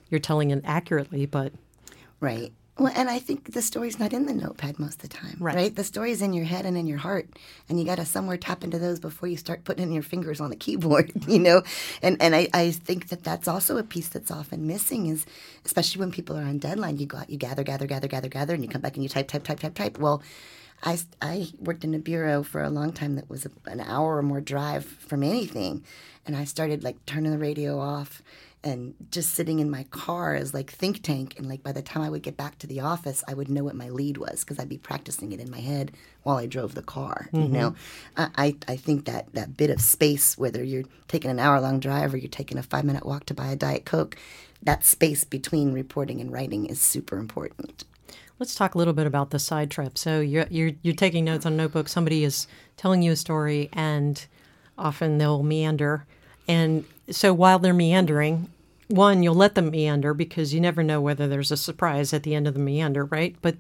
you're 0.10 0.20
telling 0.20 0.52
it 0.52 0.62
accurately 0.66 1.26
but 1.26 1.52
right 2.20 2.54
well 2.78 2.92
and 2.96 3.10
i 3.10 3.20
think 3.20 3.54
the 3.54 3.62
story's 3.62 4.00
not 4.00 4.14
in 4.14 4.26
the 4.26 4.34
notepad 4.34 4.78
most 4.80 4.96
of 5.04 5.10
the 5.10 5.16
time 5.16 5.36
Right. 5.40 5.56
right, 5.56 5.76
the 5.76 5.84
story's 5.84 6.22
in 6.22 6.34
your 6.34 6.46
head 6.46 6.66
and 6.66 6.78
in 6.78 6.88
your 6.88 6.98
heart 6.98 7.28
and 7.70 7.80
you 7.80 7.86
got 7.86 7.96
to 7.96 8.06
somewhere 8.06 8.38
tap 8.38 8.64
into 8.64 8.80
those 8.80 9.00
before 9.00 9.30
you 9.30 9.38
start 9.38 9.64
putting 9.64 9.84
in 9.84 9.92
your 9.94 10.04
fingers 10.04 10.40
on 10.42 10.50
the 10.50 10.56
keyboard 10.56 11.12
you 11.28 11.40
know 11.40 11.62
and 12.02 12.22
and 12.22 12.36
I, 12.36 12.48
I 12.54 12.72
think 12.72 13.10
that 13.10 13.24
that's 13.24 13.48
also 13.48 13.78
a 13.78 13.84
piece 13.84 14.10
that's 14.10 14.32
often 14.32 14.68
missing 14.68 15.08
is 15.08 15.26
especially 15.66 16.00
when 16.00 16.12
people 16.12 16.38
are 16.38 16.44
on 16.44 16.58
deadline 16.58 16.98
you 16.98 17.06
go 17.06 17.18
out 17.18 17.30
you 17.30 17.38
gather 17.38 17.64
gather 17.64 17.88
gather 17.88 18.08
gather 18.08 18.30
gather 18.30 18.54
and 18.54 18.64
you 18.64 18.70
come 18.70 18.82
back 18.82 18.96
and 18.96 19.04
you 19.04 19.10
type 19.10 19.28
type 19.28 19.44
type 19.44 19.60
type 19.60 19.74
type 19.76 19.98
well 20.00 20.22
I, 20.84 21.00
I 21.22 21.48
worked 21.60 21.84
in 21.86 21.96
a 21.96 22.00
bureau 22.00 22.44
for 22.44 22.62
a 22.62 22.70
long 22.70 22.92
time 22.92 23.16
that 23.16 23.30
was 23.30 23.46
a, 23.46 23.52
an 23.66 23.80
hour 23.80 24.18
or 24.18 24.22
more 24.22 24.42
drive 24.42 24.86
from 24.86 25.24
anything. 25.24 25.84
And 26.28 26.36
I 26.36 26.44
started 26.44 26.84
like 26.84 27.04
turning 27.06 27.32
the 27.32 27.38
radio 27.38 27.80
off 27.80 28.22
and 28.66 28.96
just 29.12 29.36
sitting 29.36 29.60
in 29.60 29.70
my 29.70 29.84
car 29.92 30.34
as 30.34 30.54
like 30.54 30.72
think 30.72 31.04
tank. 31.04 31.36
And 31.38 31.48
like 31.48 31.62
by 31.62 31.72
the 31.72 31.84
time 31.84 32.02
I 32.02 32.10
would 32.10 32.24
get 32.24 32.36
back 32.36 32.58
to 32.58 32.68
the 32.68 32.80
office, 32.80 33.24
I 33.28 33.36
would 33.36 33.48
know 33.48 33.64
what 33.64 33.76
my 33.76 33.90
lead 33.90 34.18
was 34.18 34.44
because 34.44 34.58
I'd 34.58 34.68
be 34.68 34.80
practicing 34.80 35.32
it 35.32 35.40
in 35.40 35.52
my 35.52 35.60
head 35.60 35.92
while 36.24 36.38
I 36.38 36.48
drove 36.48 36.74
the 36.74 36.82
car. 36.82 37.30
You 37.32 37.42
mm-hmm. 37.42 37.54
know, 37.54 37.76
I, 38.18 38.30
I, 38.36 38.56
I 38.68 38.76
think 38.76 39.06
that 39.06 39.32
that 39.34 39.56
bit 39.56 39.70
of 39.70 39.80
space, 39.80 40.36
whether 40.36 40.64
you're 40.64 40.86
taking 41.08 41.30
an 41.30 41.40
hour 41.40 41.62
long 41.62 41.80
drive 41.80 42.14
or 42.14 42.18
you're 42.18 42.28
taking 42.28 42.58
a 42.58 42.64
five 42.64 42.84
minute 42.84 43.06
walk 43.06 43.28
to 43.28 43.36
buy 43.36 43.52
a 43.52 43.56
Diet 43.56 43.86
Coke, 43.86 44.18
that 44.64 44.84
space 44.84 45.24
between 45.24 45.72
reporting 45.72 46.20
and 46.20 46.32
writing 46.32 46.66
is 46.66 46.82
super 46.82 47.20
important. 47.20 47.84
Let's 48.40 48.56
talk 48.56 48.74
a 48.74 48.80
little 48.80 48.96
bit 48.96 49.06
about 49.06 49.30
the 49.30 49.40
side 49.40 49.70
trip. 49.70 49.96
So 49.96 50.20
you're 50.22 50.48
you're, 50.50 50.72
you're 50.82 50.96
taking 50.96 51.24
notes 51.24 51.46
on 51.46 51.54
a 51.54 51.56
notebook. 51.56 51.88
Somebody 51.88 52.24
is 52.24 52.48
telling 52.78 53.04
you 53.04 53.12
a 53.12 53.16
story, 53.16 53.70
and 53.72 54.26
often 54.76 55.20
they'll 55.20 55.44
meander. 55.44 56.06
And 56.48 56.86
so 57.10 57.34
while 57.34 57.60
they're 57.60 57.74
meandering, 57.74 58.50
one, 58.88 59.24
you'll 59.24 59.36
let 59.36 59.56
them 59.56 59.70
meander 59.72 60.14
because 60.14 60.54
you 60.54 60.62
never 60.62 60.84
know 60.84 61.02
whether 61.02 61.28
there's 61.28 61.52
a 61.52 61.58
surprise 61.58 62.14
at 62.14 62.24
the 62.24 62.36
end 62.36 62.48
of 62.48 62.54
the 62.54 62.60
meander, 62.60 63.06
right? 63.06 63.36
But 63.42 63.58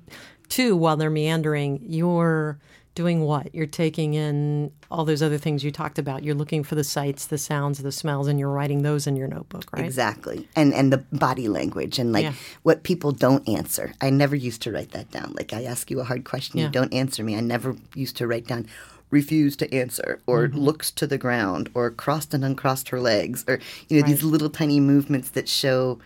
two, 0.49 0.75
while 0.75 0.97
they're 0.97 1.09
meandering, 1.09 1.79
you're 1.87 2.59
doing 2.93 3.25
what? 3.25 3.53
You're 3.53 3.65
taking 3.65 4.13
in 4.13 4.71
all 4.89 5.03
those 5.03 5.21
other 5.21 5.37
things 5.37 5.63
you 5.65 5.71
talked 5.71 5.99
about. 5.99 6.23
You're 6.23 6.35
looking 6.35 6.63
for 6.63 6.75
the 6.75 6.83
sights, 6.83 7.25
the 7.27 7.37
sounds, 7.37 7.79
the 7.81 7.91
smells, 7.91 8.27
and 8.27 8.39
you're 8.39 8.49
writing 8.51 8.83
those 8.83 9.05
in 9.05 9.17
your 9.17 9.27
notebook, 9.27 9.65
right? 9.73 9.83
Exactly. 9.83 10.47
And 10.55 10.73
and 10.73 10.93
the 10.93 10.99
body 11.11 11.49
language 11.49 11.99
and 11.99 12.13
like 12.13 12.23
Yeah. 12.23 12.33
what 12.63 12.83
people 12.83 13.11
don't 13.11 13.47
answer. 13.49 13.93
I 13.99 14.11
never 14.11 14.35
used 14.35 14.61
to 14.61 14.71
write 14.71 14.91
that 14.91 15.11
down. 15.11 15.33
Like 15.35 15.51
I 15.51 15.63
ask 15.65 15.91
you 15.91 15.99
a 15.99 16.05
hard 16.05 16.23
question, 16.23 16.59
Yeah. 16.59 16.67
you 16.67 16.71
don't 16.71 16.93
answer 16.93 17.21
me. 17.21 17.35
I 17.35 17.41
never 17.41 17.75
used 17.95 18.15
to 18.17 18.27
write 18.27 18.47
down 18.47 18.67
refuse 19.11 19.55
to 19.57 19.73
answer 19.73 20.19
or 20.27 20.47
Mm-hmm. 20.47 20.57
looks 20.59 20.91
to 20.91 21.07
the 21.07 21.17
ground 21.17 21.69
or 21.73 21.89
crossed 21.91 22.33
and 22.33 22.43
uncrossed 22.43 22.89
her 22.89 22.99
legs 22.99 23.45
or 23.47 23.59
you 23.87 23.99
know 24.01 24.07
these 24.07 24.23
little 24.23 24.49
tiny 24.49 24.79
movements 24.79 25.29
that 25.29 25.47
show 25.47 25.99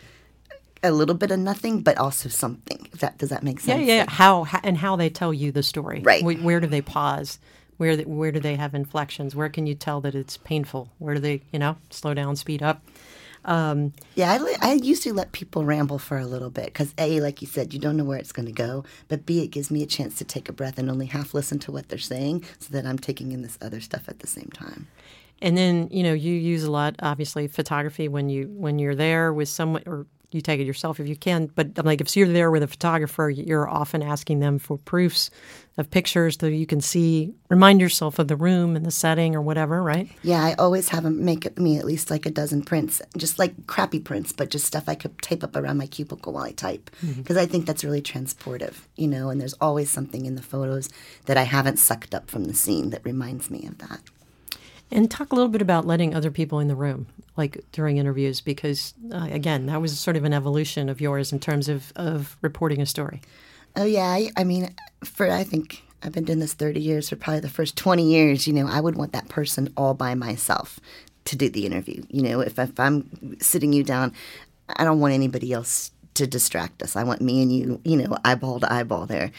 a 0.84 0.92
little 0.92 1.16
bit 1.16 1.32
of 1.32 1.40
nothing 1.40 1.82
but 1.82 1.98
also 1.98 2.30
something. 2.30 2.88
If 2.94 3.00
that 3.00 3.18
does 3.18 3.30
that 3.30 3.44
make 3.44 3.58
Yeah, 3.66 3.76
sense? 3.76 3.88
yeah. 3.88 4.06
How, 4.08 4.44
how 4.44 4.60
and 4.64 4.78
how 4.78 4.96
they 4.96 5.10
tell 5.10 5.34
you 5.34 5.52
the 5.52 5.64
story. 5.64 6.02
Right. 6.02 6.24
Where, 6.24 6.36
where 6.38 6.60
do 6.60 6.68
they 6.68 6.82
pause? 6.82 7.40
Where 7.78 7.98
where 8.04 8.32
do 8.32 8.40
they 8.40 8.56
have 8.56 8.74
inflections? 8.76 9.36
Where 9.36 9.50
can 9.50 9.66
you 9.66 9.76
tell 9.76 10.02
that 10.02 10.16
it's 10.16 10.38
painful? 10.38 10.92
Where 11.00 11.16
do 11.16 11.22
they 11.22 11.42
you 11.52 11.60
know 11.60 11.78
slow 11.90 12.14
down, 12.14 12.36
speed 12.36 12.62
up? 12.64 12.82
Um, 13.46 13.94
yeah, 14.16 14.32
I, 14.32 14.38
li- 14.38 14.58
I 14.62 14.74
used 14.74 15.04
to 15.04 15.14
let 15.14 15.32
people 15.32 15.66
ramble 15.66 16.00
for 16.00 16.18
a 16.18 16.26
little 16.26 16.50
bit 16.50 16.66
because 16.66 16.94
A, 16.98 17.20
like 17.20 17.42
you 17.42 17.48
said, 17.48 17.74
you 17.74 17.80
don't 17.80 17.98
know 17.98 18.04
where 18.04 18.18
it's 18.18 18.32
going 18.32 18.46
to 18.46 18.52
go. 18.52 18.84
But 19.08 19.26
B, 19.26 19.42
it 19.44 19.48
gives 19.48 19.72
me 19.72 19.82
a 19.82 19.86
chance 19.86 20.18
to 20.18 20.26
take 20.26 20.50
a 20.50 20.54
breath 20.54 20.78
and 20.78 20.90
only 20.90 21.08
half 21.08 21.34
listen 21.34 21.60
to 21.60 21.72
what 21.72 21.90
they're 21.90 21.98
saying 21.98 22.46
so 22.60 22.70
that 22.72 22.86
I'm 22.86 23.00
taking 23.00 23.32
in 23.32 23.42
this 23.42 23.58
other 23.62 23.80
stuff 23.80 24.08
at 24.08 24.20
the 24.20 24.28
same 24.28 24.50
time. 24.54 24.88
And 25.42 25.58
then 25.58 25.88
you 25.90 26.04
know 26.04 26.14
you 26.14 26.34
use 26.34 26.64
a 26.64 26.72
lot, 26.72 26.96
obviously, 27.02 27.48
photography 27.48 28.08
when 28.10 28.30
you 28.30 28.50
when 28.50 28.78
you're 28.78 28.96
there 28.96 29.32
with 29.32 29.48
someone, 29.48 29.84
or 29.86 30.06
you 30.32 30.42
take 30.42 30.60
it 30.60 30.68
yourself 30.68 31.00
if 31.00 31.08
you 31.08 31.16
can. 31.16 31.48
But 31.48 31.72
I'm 31.78 31.86
like 31.86 32.02
if 32.02 32.16
you're 32.16 32.28
there 32.28 32.52
with 32.52 32.64
a 32.64 32.68
photographer, 32.68 33.30
you're 33.30 33.70
often 33.70 34.04
asking 34.04 34.40
them 34.40 34.60
for 34.60 34.78
proofs 34.78 35.30
of 35.78 35.90
pictures 35.90 36.38
so 36.40 36.48
you 36.48 36.66
can 36.66 36.82
see, 36.82 37.34
remind 37.50 37.80
yourself 37.80 38.20
of 38.20 38.28
the 38.28 38.36
room 38.36 38.76
and 38.76 38.86
the 38.86 38.92
setting 38.92 39.36
or 39.36 39.42
whatever, 39.42 39.82
right? 39.82 40.10
Yeah, 40.24 40.44
I 40.44 40.54
always 40.56 40.90
have 40.90 41.04
them 41.04 41.24
make 41.24 41.58
me 41.58 41.78
at 41.78 41.86
least 41.86 42.12
like 42.12 42.26
a 42.26 42.32
dozen 42.32 42.64
prints, 42.64 43.02
just 43.18 43.40
like 43.40 43.66
crappy 43.66 44.00
prints, 44.00 44.34
but 44.34 44.50
just 44.50 44.66
stuff 44.66 44.84
I 44.88 44.96
could 44.96 45.18
tape 45.22 45.44
up 45.44 45.56
around 45.56 45.78
my 45.78 45.88
cubicle 45.88 46.34
while 46.34 46.44
I 46.44 46.52
type. 46.52 46.90
Mm-hmm. 47.04 47.22
Because 47.22 47.38
I 47.38 47.46
think 47.46 47.66
that's 47.66 47.84
really 47.84 48.02
transportive, 48.02 48.76
you 48.98 49.08
know, 49.08 49.30
and 49.30 49.40
there's 49.40 49.56
always 49.62 49.90
something 49.90 50.26
in 50.26 50.36
the 50.36 50.42
photos 50.42 50.90
that 51.26 51.38
I 51.38 51.44
haven't 51.44 51.80
sucked 51.80 52.14
up 52.14 52.30
from 52.30 52.46
the 52.46 52.54
scene 52.54 52.90
that 52.90 53.06
reminds 53.06 53.50
me 53.50 53.66
of 53.66 53.78
that. 53.80 54.02
And 54.92 55.10
talk 55.10 55.32
a 55.32 55.36
little 55.36 55.52
bit 55.52 55.62
about 55.62 55.86
letting 55.86 56.16
other 56.16 56.32
people 56.32 56.60
in 56.60 56.68
the 56.68 56.76
room, 56.76 57.06
like 57.38 57.64
during 57.72 57.98
interviews, 57.98 58.42
because 58.42 58.96
uh, 59.14 59.28
again, 59.30 59.68
that 59.68 59.82
was 59.82 59.98
sort 60.00 60.18
of 60.18 60.24
an 60.24 60.34
evolution 60.34 60.90
of 60.90 61.00
yours 61.00 61.32
in 61.32 61.40
terms 61.40 61.70
of, 61.70 61.94
of 61.96 62.38
reporting 62.42 62.82
a 62.82 62.86
story. 62.88 63.22
Oh 63.76 63.86
yeah, 63.86 64.06
I, 64.08 64.32
I 64.36 64.44
mean, 64.44 64.74
for 65.04 65.30
I 65.30 65.44
think 65.44 65.84
I've 66.02 66.12
been 66.12 66.24
doing 66.24 66.40
this 66.40 66.54
thirty 66.54 66.80
years. 66.80 67.10
For 67.10 67.16
probably 67.16 67.42
the 67.42 67.50
first 67.50 67.78
twenty 67.78 68.12
years, 68.12 68.48
you 68.48 68.54
know, 68.54 68.68
I 68.68 68.82
would 68.82 68.96
want 68.96 69.14
that 69.14 69.30
person 69.30 69.72
all 69.78 69.94
by 69.94 70.16
myself 70.16 70.80
to 71.26 71.36
do 71.36 71.50
the 71.50 71.68
interview. 71.68 72.02
You 72.10 72.24
know, 72.24 72.40
if, 72.40 72.58
if 72.58 72.80
I'm 72.80 73.38
sitting 73.40 73.74
you 73.74 73.84
down, 73.84 74.14
I 74.76 74.84
don't 74.84 75.00
want 75.00 75.14
anybody 75.14 75.54
else 75.54 75.92
to 76.16 76.26
distract 76.26 76.82
us. 76.82 76.96
I 76.96 77.04
want 77.04 77.22
me 77.22 77.42
and 77.42 77.54
you, 77.54 77.80
you 77.86 77.96
know, 77.96 78.18
eyeball 78.26 78.60
to 78.60 78.74
eyeball 78.74 79.06
there. 79.06 79.32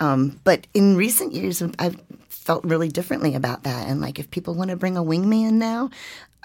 Um, 0.00 0.38
but 0.44 0.66
in 0.74 0.96
recent 0.96 1.32
years, 1.32 1.62
I've 1.78 1.98
felt 2.48 2.64
really 2.64 2.88
differently 2.88 3.34
about 3.34 3.64
that. 3.64 3.86
And 3.86 4.00
like, 4.00 4.18
if 4.18 4.30
people 4.30 4.54
want 4.54 4.70
to 4.70 4.76
bring 4.76 4.96
a 4.96 5.04
wingman 5.04 5.52
now, 5.52 5.90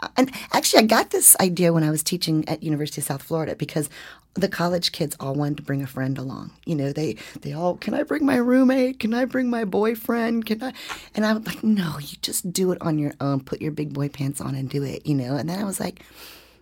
uh, 0.01 0.09
and 0.17 0.29
actually, 0.51 0.83
I 0.83 0.85
got 0.85 1.11
this 1.11 1.33
idea 1.39 1.71
when 1.71 1.85
I 1.85 1.91
was 1.91 2.03
teaching 2.03 2.45
at 2.49 2.61
University 2.61 2.99
of 2.99 3.05
South 3.05 3.23
Florida 3.23 3.55
because 3.55 3.89
the 4.33 4.49
college 4.49 4.91
kids 4.91 5.15
all 5.21 5.33
wanted 5.33 5.55
to 5.57 5.63
bring 5.63 5.81
a 5.81 5.87
friend 5.87 6.17
along. 6.17 6.51
You 6.65 6.75
know, 6.75 6.91
they 6.91 7.15
they 7.39 7.53
all, 7.53 7.77
can 7.77 7.93
I 7.93 8.03
bring 8.03 8.25
my 8.25 8.35
roommate? 8.35 8.99
Can 8.99 9.13
I 9.13 9.23
bring 9.23 9.49
my 9.49 9.63
boyfriend? 9.63 10.45
Can 10.45 10.61
I? 10.61 10.73
And 11.15 11.25
I 11.25 11.31
was 11.31 11.45
like, 11.45 11.63
no, 11.63 11.97
you 11.99 12.17
just 12.21 12.51
do 12.51 12.73
it 12.73 12.81
on 12.81 12.99
your 12.99 13.13
own. 13.21 13.39
Put 13.39 13.61
your 13.61 13.71
big 13.71 13.93
boy 13.93 14.09
pants 14.09 14.41
on 14.41 14.55
and 14.55 14.69
do 14.69 14.83
it. 14.83 15.05
You 15.05 15.15
know. 15.15 15.37
And 15.37 15.47
then 15.49 15.57
I 15.57 15.63
was 15.63 15.79
like, 15.79 16.03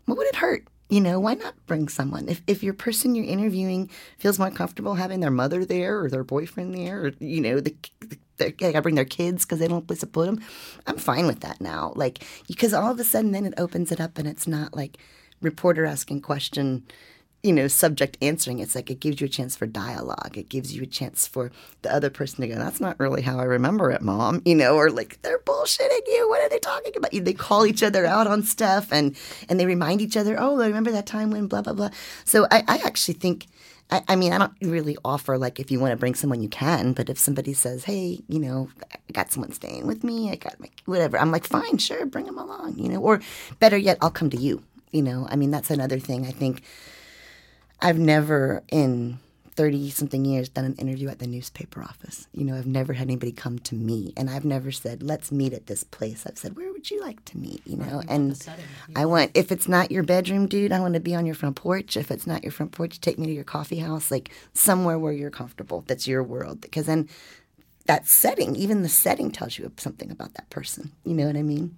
what 0.06 0.20
would 0.20 0.28
it 0.28 0.36
hurt? 0.36 0.68
You 0.92 1.00
know, 1.00 1.22
why 1.22 1.36
not 1.36 1.56
bring 1.68 1.88
someone? 1.88 2.28
If 2.28 2.42
if 2.48 2.64
your 2.64 2.74
person 2.74 3.16
you're 3.16 3.26
interviewing 3.26 3.90
feels 4.20 4.38
more 4.38 4.52
comfortable 4.52 4.96
having 4.96 5.22
their 5.22 5.32
mother 5.32 5.64
there 5.64 6.02
or 6.04 6.10
their 6.10 6.26
boyfriend 6.26 6.76
there, 6.76 7.06
or 7.06 7.12
you 7.20 7.40
know, 7.40 7.62
the, 7.62 7.74
the 8.02 8.18
they 8.36 8.52
gotta 8.52 8.82
bring 8.82 8.96
their 8.96 9.06
kids 9.06 9.46
because 9.46 9.60
they 9.60 9.70
don't 9.70 9.88
place 9.88 10.02
to 10.02 10.08
put 10.08 10.26
them. 10.26 10.42
I'm 10.86 10.98
fine 10.98 11.28
with 11.28 11.40
that 11.42 11.62
now. 11.62 11.94
Like 11.96 12.26
because 12.46 12.74
all 12.74 12.92
of 12.92 13.00
a 13.00 13.06
sudden 13.06 13.32
then 13.32 13.46
it 13.46 13.54
opens 13.58 13.94
it 13.94 14.02
up 14.02 14.18
and 14.18 14.28
it's 14.28 14.48
not 14.48 14.76
like 14.76 14.98
reporter 15.42 15.86
asking 15.86 16.22
question 16.22 16.84
you 17.44 17.52
know, 17.52 17.68
subject 17.68 18.18
answering. 18.22 18.60
It's 18.60 18.76
like 18.76 18.92
it 18.92 19.00
gives 19.00 19.20
you 19.20 19.26
a 19.26 19.30
chance 19.30 19.56
for 19.56 19.66
dialogue. 19.66 20.38
It 20.38 20.50
gives 20.50 20.76
you 20.76 20.84
a 20.84 20.88
chance 20.88 21.28
for 21.28 21.52
the 21.82 21.94
other 21.94 22.10
person 22.10 22.42
to 22.42 22.48
go, 22.48 22.56
that's 22.56 22.80
not 22.80 23.00
really 23.00 23.22
how 23.22 23.40
I 23.40 23.44
remember 23.44 23.92
it, 23.92 24.02
mom. 24.02 24.42
You 24.46 24.56
know, 24.56 24.76
or 24.76 24.90
like 24.90 25.22
they're 25.22 25.40
bullshitting 25.40 26.08
you. 26.08 26.30
What 26.30 26.42
are 26.42 26.50
they 26.50 26.60
talking 26.60 26.94
about? 26.96 27.12
They 27.12 27.34
call 27.34 27.66
each 27.66 27.84
other 27.84 28.06
out 28.06 28.28
on 28.28 28.44
stuff 28.44 28.92
and 28.92 29.16
and 29.50 29.60
they 29.60 29.66
remind 29.66 30.02
each 30.02 30.18
other, 30.18 30.36
oh, 30.40 30.60
I 30.60 30.68
remember 30.68 30.92
that 30.92 31.06
time 31.06 31.32
when 31.32 31.48
blah 31.48 31.62
blah 31.62 31.74
blah. 31.74 31.90
So 32.26 32.46
I, 32.52 32.64
I 32.68 32.78
actually 32.86 33.16
think 33.16 33.48
I, 33.92 34.04
I 34.08 34.16
mean, 34.16 34.32
I 34.32 34.38
don't 34.38 34.54
really 34.62 34.98
offer 35.04 35.38
like 35.38 35.60
if 35.60 35.70
you 35.70 35.80
want 35.80 35.92
to 35.92 35.98
bring 35.98 36.16
someone, 36.16 36.42
you 36.42 36.50
can. 36.50 36.94
But 36.94 37.10
if 37.10 37.20
somebody 37.20 37.54
says, 37.54 37.84
"Hey, 37.84 38.22
you 38.28 38.40
know, 38.40 38.70
I 38.94 38.98
got 39.12 39.32
someone 39.32 39.52
staying 39.52 39.86
with 39.86 40.04
me. 40.04 40.32
I 40.32 40.36
got 40.36 40.60
my 40.60 40.70
whatever," 40.86 41.20
I'm 41.20 41.32
like, 41.32 41.46
"Fine, 41.46 41.78
sure, 41.78 42.06
bring 42.06 42.26
them 42.26 42.38
along." 42.38 42.78
You 42.78 42.90
know, 42.90 43.02
or 43.02 43.22
better 43.60 43.78
yet, 43.78 43.98
I'll 44.02 44.12
come 44.12 44.30
to 44.30 44.38
you. 44.38 44.64
You 44.92 45.02
know, 45.02 45.28
I 45.30 45.36
mean, 45.36 45.52
that's 45.52 45.72
another 45.72 46.00
thing. 46.00 46.26
I 46.26 46.32
think 46.32 46.64
I've 47.82 48.00
never 48.00 48.64
in 48.70 49.20
30 49.56 49.90
something 49.90 50.24
years 50.24 50.50
done 50.50 50.66
an 50.66 50.76
interview 50.76 51.10
at 51.10 51.20
the 51.20 51.28
newspaper 51.28 51.84
office. 51.84 52.28
You 52.32 52.46
know, 52.46 52.56
I've 52.56 52.68
never 52.68 52.94
had 52.94 53.08
anybody 53.08 53.32
come 53.32 53.60
to 53.60 53.76
me 53.76 54.14
and 54.16 54.30
I've 54.30 54.46
never 54.46 54.72
said, 54.72 55.04
let's 55.04 55.32
meet 55.32 55.54
at 55.54 55.68
this 55.68 55.84
place. 55.84 56.26
I've 56.26 56.38
said, 56.38 56.56
where 56.56 56.72
would 56.72 56.90
you 56.90 57.02
like 57.02 57.24
to 57.26 57.38
meet? 57.38 57.62
You 57.66 57.78
know, 57.78 58.02
and 58.08 58.42
I 58.96 59.06
want, 59.06 59.32
if 59.34 59.52
it's 59.52 59.68
not 59.68 59.92
your 59.92 60.04
bedroom, 60.04 60.48
dude, 60.48 60.72
I 60.72 60.80
want 60.80 60.94
to 60.94 61.00
be 61.00 61.16
on 61.16 61.26
your 61.26 61.36
front 61.36 61.58
porch. 61.58 61.98
If 61.98 62.12
it's 62.12 62.26
not 62.26 62.44
your 62.44 62.52
front 62.52 62.72
porch, 62.72 63.02
take 63.02 63.20
me 63.20 63.28
to 63.28 63.34
your 63.34 63.44
coffee 63.44 63.80
house, 63.80 64.10
like 64.10 64.32
somewhere 64.54 64.98
where 64.98 65.14
you're 65.14 65.30
comfortable. 65.30 65.84
That's 65.86 66.08
your 66.08 66.24
world. 66.24 66.62
Because 66.62 66.86
then 66.86 67.10
that 67.88 68.08
setting, 68.08 68.56
even 68.56 68.84
the 68.84 68.90
setting 68.90 69.32
tells 69.32 69.58
you 69.58 69.72
something 69.78 70.12
about 70.12 70.34
that 70.36 70.50
person. 70.50 70.92
You 71.04 71.14
know 71.14 71.28
what 71.28 71.36
I 71.36 71.44
mean? 71.44 71.76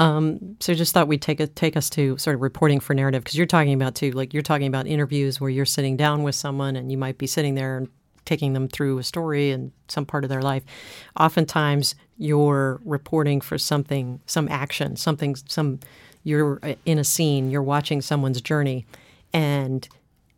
Um, 0.00 0.56
so 0.60 0.72
just 0.72 0.94
thought 0.94 1.08
we'd 1.08 1.20
take 1.20 1.40
a, 1.40 1.46
take 1.46 1.76
us 1.76 1.90
to 1.90 2.16
sort 2.16 2.34
of 2.34 2.40
reporting 2.40 2.80
for 2.80 2.94
narrative 2.94 3.22
because 3.22 3.36
you're 3.36 3.46
talking 3.46 3.74
about 3.74 3.94
too, 3.94 4.12
like 4.12 4.32
you're 4.32 4.42
talking 4.42 4.66
about 4.66 4.86
interviews 4.86 5.42
where 5.42 5.50
you're 5.50 5.66
sitting 5.66 5.98
down 5.98 6.22
with 6.22 6.34
someone 6.34 6.74
and 6.74 6.90
you 6.90 6.96
might 6.96 7.18
be 7.18 7.26
sitting 7.26 7.54
there 7.54 7.76
and 7.76 7.88
taking 8.24 8.54
them 8.54 8.66
through 8.66 8.96
a 8.96 9.02
story 9.02 9.50
and 9.50 9.72
some 9.88 10.06
part 10.06 10.24
of 10.24 10.30
their 10.30 10.40
life. 10.40 10.64
Oftentimes, 11.18 11.94
you're 12.16 12.80
reporting 12.86 13.42
for 13.42 13.58
something, 13.58 14.20
some 14.24 14.48
action, 14.48 14.96
something, 14.96 15.36
some. 15.36 15.80
You're 16.24 16.60
in 16.86 16.98
a 16.98 17.04
scene. 17.04 17.50
You're 17.50 17.62
watching 17.62 18.00
someone's 18.00 18.40
journey, 18.40 18.86
and 19.34 19.86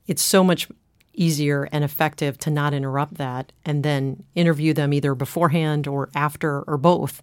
it's 0.08 0.22
so 0.22 0.42
much 0.42 0.68
easier 1.12 1.68
and 1.70 1.84
effective 1.84 2.36
to 2.38 2.50
not 2.50 2.74
interrupt 2.74 3.14
that 3.14 3.52
and 3.64 3.84
then 3.84 4.24
interview 4.34 4.72
them 4.72 4.92
either 4.92 5.14
beforehand 5.14 5.86
or 5.86 6.08
after 6.14 6.62
or 6.62 6.78
both 6.78 7.22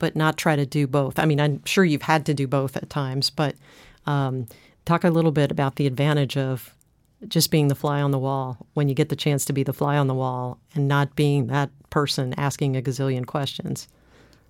but 0.00 0.16
not 0.16 0.36
try 0.36 0.56
to 0.56 0.66
do 0.66 0.88
both. 0.88 1.20
I 1.20 1.26
mean, 1.26 1.40
I'm 1.40 1.64
sure 1.64 1.84
you've 1.84 2.02
had 2.02 2.26
to 2.26 2.34
do 2.34 2.48
both 2.48 2.76
at 2.76 2.90
times, 2.90 3.30
but 3.30 3.54
um, 4.06 4.48
talk 4.84 5.04
a 5.04 5.10
little 5.10 5.30
bit 5.30 5.52
about 5.52 5.76
the 5.76 5.86
advantage 5.86 6.36
of 6.36 6.74
just 7.28 7.50
being 7.50 7.68
the 7.68 7.74
fly 7.76 8.00
on 8.00 8.10
the 8.10 8.18
wall 8.18 8.66
when 8.74 8.88
you 8.88 8.94
get 8.94 9.10
the 9.10 9.16
chance 9.16 9.44
to 9.44 9.52
be 9.52 9.62
the 9.62 9.72
fly 9.72 9.96
on 9.96 10.08
the 10.08 10.14
wall 10.14 10.58
and 10.74 10.88
not 10.88 11.14
being 11.14 11.46
that 11.46 11.70
person 11.90 12.34
asking 12.36 12.76
a 12.76 12.82
gazillion 12.82 13.26
questions. 13.26 13.86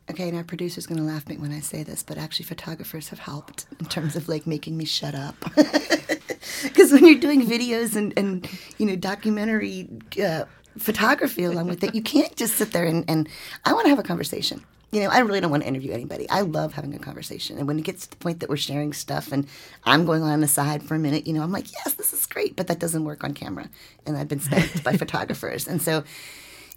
Okay, 0.09 0.29
and 0.29 0.37
our 0.37 0.45
producer's 0.45 0.87
going 0.87 0.99
to 0.99 1.05
laugh 1.05 1.23
at 1.23 1.29
me 1.29 1.37
when 1.37 1.53
I 1.53 1.61
say 1.61 1.83
this, 1.83 2.03
but 2.03 2.17
actually, 2.17 2.47
photographers 2.47 3.11
have 3.11 3.19
helped 3.19 3.67
in 3.79 3.87
terms 3.87 4.17
of 4.17 4.29
like 4.29 4.47
making 4.47 4.77
me 4.77 4.85
shut 4.85 5.15
up. 5.15 5.37
Because 6.63 6.93
when 6.93 7.07
you're 7.07 7.19
doing 7.19 7.47
videos 7.47 7.97
and, 7.97 8.13
and 8.17 8.49
you 8.79 8.87
know 8.87 8.97
documentary 8.97 9.89
uh, 10.23 10.45
photography 10.79 11.45
along 11.45 11.69
with 11.69 11.85
it, 11.85 11.95
you 11.95 12.03
can't 12.03 12.35
just 12.37 12.57
sit 12.57 12.73
there 12.73 12.85
and, 12.85 13.05
and 13.09 13.29
I 13.65 13.73
want 13.73 13.85
to 13.85 13.91
have 13.91 13.99
a 13.99 14.03
conversation 14.03 14.65
you 14.93 15.01
know, 15.01 15.09
I 15.09 15.21
really 15.21 15.41
don't 15.41 15.51
want 15.51 15.63
to 15.63 15.69
interview 15.69 15.93
anybody. 15.93 16.29
I 16.29 16.41
love 16.41 16.75
having 16.75 16.95
a 16.95 16.99
conversation. 16.99 17.59
And 17.59 17.69
when 17.69 17.79
it 17.79 17.83
gets 17.83 18.07
to 18.07 18.11
the 18.11 18.17
point 18.17 18.41
that 18.41 18.49
we're 18.49 18.57
sharing 18.57 18.93
stuff 18.93 19.31
and 19.31 19.47
I'm 19.85 20.05
going 20.05 20.23
on 20.23 20.41
the 20.41 20.49
side 20.49 20.83
for 20.83 20.97
a 20.97 20.99
minute, 20.99 21.27
you 21.27 21.33
know, 21.33 21.43
I'm 21.43 21.53
like, 21.53 21.73
yes, 21.73 21.95
this 21.95 22.13
is 22.13 22.27
great, 22.27 22.57
but 22.57 22.67
that 22.67 22.81
doesn't 22.81 23.05
work 23.05 23.23
on 23.23 23.33
camera. 23.33 23.71
And 24.05 24.17
I've 24.17 24.29
been 24.29 24.41
spanked 24.41 24.83
by 24.85 24.97
photographers. 24.97 25.69
And 25.69 25.81
so 25.81 26.03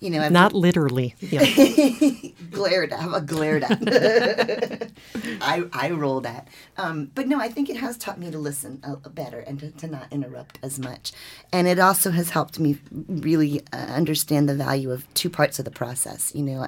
you 0.04 0.10
know, 0.10 0.22
I've, 0.22 0.34
not 0.34 0.54
literally. 0.54 1.16
Yeah. 1.22 1.46
glared 2.52 2.92
at. 2.92 3.00
I'm 3.00 3.14
a 3.14 3.22
glared 3.22 3.64
at. 3.64 3.80
I 5.42 5.64
I 5.72 5.92
rolled 5.92 6.26
at. 6.26 6.50
Um, 6.78 7.10
but 7.16 7.28
no, 7.28 7.40
I 7.40 7.48
think 7.48 7.70
it 7.70 7.78
has 7.78 7.98
taught 7.98 8.20
me 8.20 8.30
to 8.30 8.38
listen 8.38 8.82
uh, 8.84 8.96
better 9.10 9.40
and 9.40 9.60
to, 9.62 9.72
to, 9.72 9.88
not 9.88 10.12
interrupt 10.12 10.60
as 10.62 10.78
much, 10.78 11.14
and 11.54 11.68
it 11.68 11.80
also 11.80 12.12
has 12.12 12.32
helped 12.32 12.60
me 12.60 12.80
really 12.92 13.62
uh, 13.72 13.78
understand 13.78 14.50
the 14.50 14.56
value 14.56 14.92
of 14.92 15.12
two 15.14 15.30
parts 15.30 15.58
of 15.58 15.64
the 15.64 15.72
process. 15.72 16.36
You 16.36 16.44
know, 16.44 16.68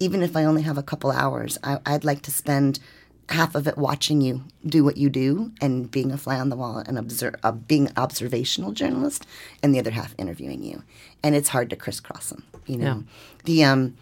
even 0.00 0.20
if 0.20 0.36
I 0.36 0.44
only 0.44 0.62
have 0.62 0.76
a 0.76 0.82
couple 0.82 1.12
hours, 1.12 1.58
I, 1.62 1.78
I'd 1.86 2.04
like 2.04 2.22
to 2.22 2.32
spend 2.32 2.80
half 3.28 3.54
of 3.54 3.66
it 3.66 3.78
watching 3.78 4.20
you 4.20 4.42
do 4.66 4.84
what 4.84 4.96
you 4.96 5.08
do 5.08 5.52
and 5.60 5.90
being 5.90 6.12
a 6.12 6.18
fly 6.18 6.38
on 6.38 6.48
the 6.48 6.56
wall 6.56 6.78
and 6.78 6.98
observe, 6.98 7.34
uh, 7.42 7.52
being 7.52 7.88
observational 7.96 8.72
journalist, 8.72 9.26
and 9.62 9.74
the 9.74 9.78
other 9.78 9.90
half 9.90 10.14
interviewing 10.18 10.62
you. 10.62 10.82
And 11.22 11.34
it's 11.34 11.48
hard 11.48 11.70
to 11.70 11.76
crisscross 11.76 12.30
them. 12.30 12.44
You 12.66 12.78
know, 12.78 12.84
yeah. 12.84 13.02
the 13.44 13.64
um, 13.64 13.96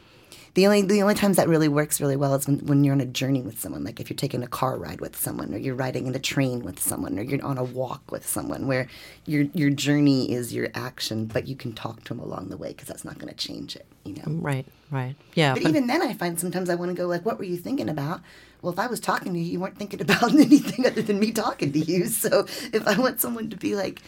the 0.54 0.66
only 0.66 0.83
the 0.83 1.02
only 1.02 1.14
times 1.14 1.37
that 1.37 1.48
really 1.48 1.68
works 1.68 2.00
really 2.00 2.16
well 2.16 2.35
is 2.35 2.46
when, 2.46 2.59
when 2.66 2.83
you're 2.83 2.94
on 2.94 3.00
a 3.00 3.06
journey 3.06 3.42
with 3.42 3.61
someone. 3.61 3.85
Like 3.85 4.00
if 4.00 4.11
you're 4.11 4.16
taking 4.16 4.42
a 4.42 4.48
car 4.48 4.76
ride 4.76 5.00
with 5.00 5.16
someone, 5.16 5.54
or 5.54 5.59
you're 5.59 5.74
riding 5.74 6.06
in 6.06 6.14
a 6.14 6.18
train 6.18 6.62
with 6.62 6.80
someone, 6.80 7.18
or 7.18 7.22
you're 7.22 7.44
on 7.44 7.59
a 7.59 7.64
walk 7.64 8.11
with 8.11 8.26
someone, 8.26 8.66
where 8.66 8.88
your 9.26 9.42
your 9.54 9.70
journey 9.70 10.33
is 10.33 10.52
your 10.52 10.68
action, 10.74 11.26
but 11.26 11.46
you 11.46 11.54
can 11.54 11.72
talk 11.72 12.04
to 12.04 12.14
them 12.14 12.20
along 12.20 12.48
the 12.48 12.56
way 12.56 12.68
because 12.68 12.88
that's 12.88 13.04
not 13.04 13.18
going 13.18 13.33
to 13.33 13.35
change 13.35 13.76
it. 13.76 13.87
You 14.11 14.23
know. 14.23 14.40
Right. 14.40 14.66
Right. 14.90 15.14
Yeah. 15.35 15.55
But, 15.55 15.62
but 15.62 15.68
even 15.68 15.87
then, 15.87 16.03
I 16.03 16.14
find 16.14 16.38
sometimes 16.38 16.68
I 16.68 16.75
want 16.75 16.90
to 16.90 16.96
go 16.96 17.07
like, 17.07 17.25
"What 17.25 17.38
were 17.38 17.44
you 17.44 17.57
thinking 17.57 17.88
about?" 17.88 18.20
Well, 18.61 18.73
if 18.73 18.79
I 18.79 18.88
was 18.88 19.01
talking 19.01 19.33
to 19.33 19.38
you, 19.38 19.44
you 19.44 19.61
weren't 19.61 19.79
thinking 19.79 20.01
about 20.07 20.33
anything 20.33 20.87
other 20.87 21.03
than 21.03 21.20
me 21.20 21.33
talking 21.33 21.73
to 21.73 21.79
you. 21.79 22.07
So 22.07 22.46
if 22.73 22.87
I 22.87 22.99
want 22.99 23.20
someone 23.20 23.51
to 23.51 23.57
be 23.57 23.77
like 23.77 24.03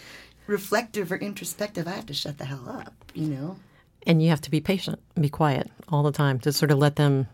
reflective 0.46 1.12
or 1.12 1.16
introspective, 1.16 1.86
I 1.86 1.92
have 1.92 2.06
to 2.06 2.14
shut 2.14 2.38
the 2.38 2.44
hell 2.44 2.68
up. 2.68 2.94
You 3.14 3.28
know. 3.28 3.56
And 4.04 4.20
you 4.20 4.30
have 4.30 4.40
to 4.40 4.50
be 4.50 4.60
patient 4.60 4.98
and 5.14 5.22
be 5.22 5.28
quiet 5.28 5.70
all 5.88 6.02
the 6.02 6.10
time 6.10 6.40
to 6.40 6.52
sort 6.52 6.72
of 6.72 6.78
let 6.78 6.96
them 6.96 7.28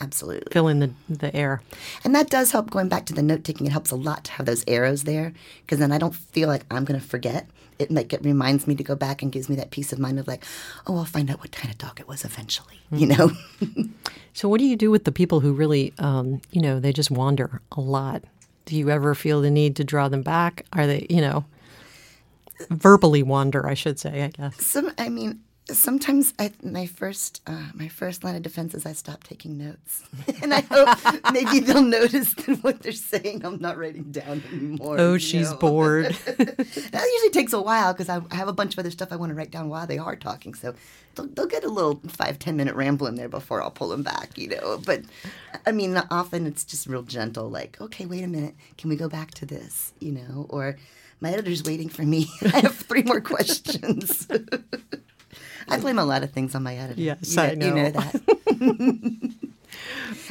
absolutely 0.00 0.50
fill 0.50 0.68
in 0.68 0.80
the, 0.80 0.90
the 1.08 1.34
air. 1.34 1.62
And 2.04 2.14
that 2.14 2.30
does 2.30 2.52
help 2.52 2.70
going 2.70 2.88
back 2.88 3.06
to 3.06 3.14
the 3.14 3.22
note 3.22 3.44
taking. 3.44 3.66
It 3.66 3.72
helps 3.72 3.90
a 3.90 3.96
lot 3.96 4.24
to 4.24 4.32
have 4.32 4.46
those 4.46 4.64
arrows 4.66 5.04
there 5.04 5.32
because 5.62 5.78
then 5.78 5.92
I 5.92 5.98
don't 5.98 6.14
feel 6.14 6.48
like 6.48 6.64
I'm 6.70 6.84
going 6.84 7.00
to 7.00 7.06
forget. 7.06 7.46
It 7.80 7.90
like 7.90 8.12
it 8.12 8.24
reminds 8.24 8.66
me 8.66 8.74
to 8.74 8.84
go 8.84 8.94
back 8.94 9.22
and 9.22 9.32
gives 9.32 9.48
me 9.48 9.56
that 9.56 9.70
peace 9.70 9.92
of 9.92 9.98
mind 9.98 10.18
of 10.18 10.28
like, 10.28 10.44
oh, 10.86 10.98
I'll 10.98 11.04
find 11.04 11.30
out 11.30 11.40
what 11.40 11.52
kind 11.52 11.72
of 11.72 11.78
dog 11.78 11.98
it 11.98 12.06
was 12.06 12.24
eventually, 12.24 12.80
mm-hmm. 12.92 12.96
you 12.98 13.06
know. 13.06 13.88
so, 14.32 14.48
what 14.48 14.58
do 14.58 14.66
you 14.66 14.76
do 14.76 14.90
with 14.90 15.04
the 15.04 15.12
people 15.12 15.40
who 15.40 15.52
really, 15.52 15.92
um, 15.98 16.40
you 16.50 16.60
know, 16.60 16.78
they 16.78 16.92
just 16.92 17.10
wander 17.10 17.60
a 17.72 17.80
lot? 17.80 18.22
Do 18.66 18.76
you 18.76 18.90
ever 18.90 19.14
feel 19.14 19.40
the 19.40 19.50
need 19.50 19.76
to 19.76 19.84
draw 19.84 20.08
them 20.08 20.22
back? 20.22 20.66
Are 20.72 20.86
they, 20.86 21.06
you 21.08 21.20
know, 21.20 21.44
verbally 22.68 23.22
wander? 23.22 23.66
I 23.66 23.74
should 23.74 23.98
say, 23.98 24.22
I 24.22 24.28
guess. 24.28 24.64
Some, 24.64 24.92
I 24.98 25.08
mean, 25.08 25.40
sometimes 25.78 26.34
I, 26.38 26.52
my 26.62 26.86
first 26.86 27.42
uh, 27.46 27.68
my 27.74 27.88
first 27.88 28.24
line 28.24 28.36
of 28.36 28.42
defense 28.42 28.74
is 28.74 28.86
I 28.86 28.92
stop 28.92 29.24
taking 29.24 29.58
notes, 29.58 30.04
and 30.42 30.52
I 30.52 30.60
hope 30.60 30.88
maybe 31.32 31.60
they'll 31.60 31.82
notice 31.82 32.34
that 32.34 32.58
what 32.62 32.80
they're 32.80 32.92
saying 32.92 33.44
I'm 33.44 33.60
not 33.60 33.78
writing 33.78 34.10
down 34.10 34.42
anymore. 34.52 34.98
Oh, 34.98 35.18
she's 35.18 35.50
know? 35.50 35.56
bored. 35.56 36.06
that 36.24 37.10
usually 37.12 37.30
takes 37.32 37.52
a 37.52 37.60
while 37.60 37.92
because 37.92 38.08
I, 38.08 38.20
I, 38.30 38.36
have 38.36 38.48
a 38.48 38.52
bunch 38.52 38.74
of 38.74 38.78
other 38.78 38.90
stuff 38.90 39.12
I 39.12 39.16
want 39.16 39.30
to 39.30 39.34
write 39.34 39.50
down 39.50 39.68
while 39.68 39.86
they 39.86 39.98
are 39.98 40.16
talking. 40.16 40.54
So 40.54 40.74
they'll, 41.14 41.26
they'll 41.26 41.46
get 41.46 41.64
a 41.64 41.68
little 41.68 42.00
five 42.08 42.38
ten 42.38 42.56
minute 42.56 42.74
ramble 42.74 43.06
in 43.06 43.14
there 43.14 43.28
before 43.28 43.62
I'll 43.62 43.70
pull 43.70 43.88
them 43.88 44.02
back, 44.02 44.36
you 44.38 44.48
know. 44.48 44.78
But 44.84 45.02
I 45.66 45.72
mean, 45.72 45.96
often 46.10 46.46
it's 46.46 46.64
just 46.64 46.86
real 46.86 47.02
gentle, 47.02 47.48
like, 47.48 47.80
okay, 47.80 48.06
wait 48.06 48.24
a 48.24 48.28
minute, 48.28 48.54
can 48.78 48.90
we 48.90 48.96
go 48.96 49.08
back 49.08 49.32
to 49.32 49.46
this, 49.46 49.92
you 50.00 50.12
know, 50.12 50.46
or 50.48 50.76
my 51.20 51.30
editor's 51.30 51.62
waiting 51.62 51.88
for 51.88 52.02
me. 52.02 52.30
I 52.42 52.60
have 52.60 52.76
three 52.76 53.02
more 53.02 53.20
questions. 53.20 54.26
I 55.70 55.78
blame 55.78 55.98
a 55.98 56.04
lot 56.04 56.22
of 56.22 56.30
things 56.30 56.54
on 56.54 56.62
my 56.62 56.76
editor. 56.76 57.00
Yes, 57.00 57.30
you 57.30 57.36
know, 57.36 57.42
I 57.42 57.54
know. 57.54 57.66
You 57.66 57.74
know 57.74 57.90
that. 57.90 59.32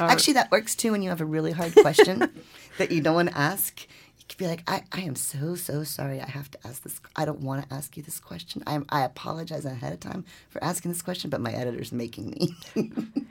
Actually, 0.00 0.34
that 0.34 0.50
works 0.50 0.74
too 0.74 0.92
when 0.92 1.02
you 1.02 1.10
have 1.10 1.20
a 1.20 1.26
really 1.26 1.52
hard 1.52 1.74
question 1.74 2.30
that 2.78 2.90
you 2.90 3.00
don't 3.00 3.14
want 3.14 3.30
to 3.30 3.38
ask. 3.38 3.86
You 4.18 4.24
could 4.28 4.38
be 4.38 4.46
like, 4.46 4.62
I, 4.66 4.82
I 4.92 5.00
am 5.02 5.16
so, 5.16 5.54
so 5.54 5.84
sorry. 5.84 6.20
I 6.20 6.28
have 6.28 6.50
to 6.52 6.58
ask 6.66 6.82
this. 6.82 7.00
I 7.16 7.24
don't 7.24 7.40
want 7.40 7.68
to 7.68 7.74
ask 7.74 7.96
you 7.96 8.02
this 8.02 8.20
question. 8.20 8.62
I, 8.66 8.80
I 8.88 9.02
apologize 9.02 9.64
ahead 9.64 9.92
of 9.92 10.00
time 10.00 10.24
for 10.48 10.62
asking 10.62 10.92
this 10.92 11.02
question, 11.02 11.30
but 11.30 11.40
my 11.40 11.52
editor's 11.52 11.92
making 11.92 12.30
me. 12.30 12.54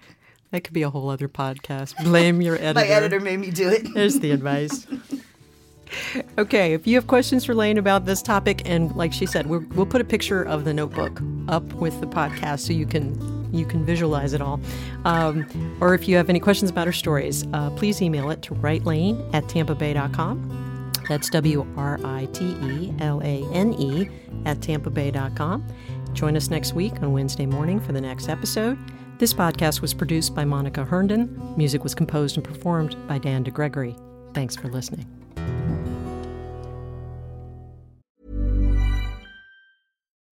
that 0.52 0.64
could 0.64 0.74
be 0.74 0.84
a 0.84 0.90
whole 0.90 1.10
other 1.10 1.30
podcast. 1.30 2.04
Blame 2.04 2.42
your 2.42 2.56
editor. 2.56 2.74
my 2.74 2.88
editor 2.88 3.20
made 3.20 3.38
me 3.40 3.52
do 3.52 3.70
it. 3.70 3.94
There's 3.94 4.20
the 4.20 4.32
advice. 4.32 4.86
okay, 6.38 6.74
if 6.74 6.88
you 6.88 6.96
have 6.96 7.08
questions 7.08 7.46
for 7.46 7.56
Lane 7.56 7.78
about 7.78 8.06
this 8.06 8.22
topic, 8.22 8.62
and 8.66 8.96
like 8.96 9.14
she 9.14 9.26
said, 9.26 9.48
we 9.48 9.60
will 9.60 9.86
put 9.86 10.02
a 10.02 10.06
picture 10.06 10.44
of 10.44 10.66
the 10.66 10.74
notebook 10.74 11.22
up 11.48 11.64
with 11.74 12.00
the 12.00 12.08
podcast 12.08 12.60
so 12.60 12.74
you 12.74 12.86
can 12.86 13.40
you 13.52 13.66
can 13.66 13.84
visualize 13.84 14.34
it 14.34 14.42
all. 14.42 14.60
Um, 15.06 15.78
or 15.82 15.96
if 15.96 16.08
you 16.08 16.16
have 16.18 16.30
any 16.30 16.40
questions 16.40 16.70
about 16.70 16.86
her 16.86 16.94
stories, 16.94 17.46
uh, 17.54 17.72
please 17.72 18.02
email 18.02 18.30
it 18.30 18.42
to 18.44 18.54
writelane 18.56 19.28
at 19.34 19.46
tampabay.com. 19.46 20.92
That's 21.08 21.30
W 21.32 21.66
R 21.76 22.00
I 22.04 22.26
T 22.32 22.46
E 22.46 22.94
L 23.00 23.22
A 23.24 23.44
N 23.52 23.74
E 23.74 24.08
at 24.46 24.60
tampabay.com. 24.60 25.66
Join 26.14 26.38
us 26.38 26.50
next 26.50 26.74
week 26.74 26.94
on 27.02 27.12
Wednesday 27.12 27.46
morning 27.46 27.80
for 27.80 27.92
the 27.92 28.02
next 28.02 28.30
episode. 28.30 28.78
This 29.18 29.34
podcast 29.34 29.82
was 29.82 29.94
produced 29.94 30.34
by 30.34 30.46
Monica 30.46 30.86
Herndon. 30.86 31.56
Music 31.58 31.84
was 31.84 31.94
composed 31.94 32.38
and 32.38 32.44
performed 32.44 32.96
by 33.08 33.18
Dan 33.18 33.44
DeGregory. 33.44 34.00
Thanks 34.34 34.56
for 34.56 34.70
listening. 34.70 35.19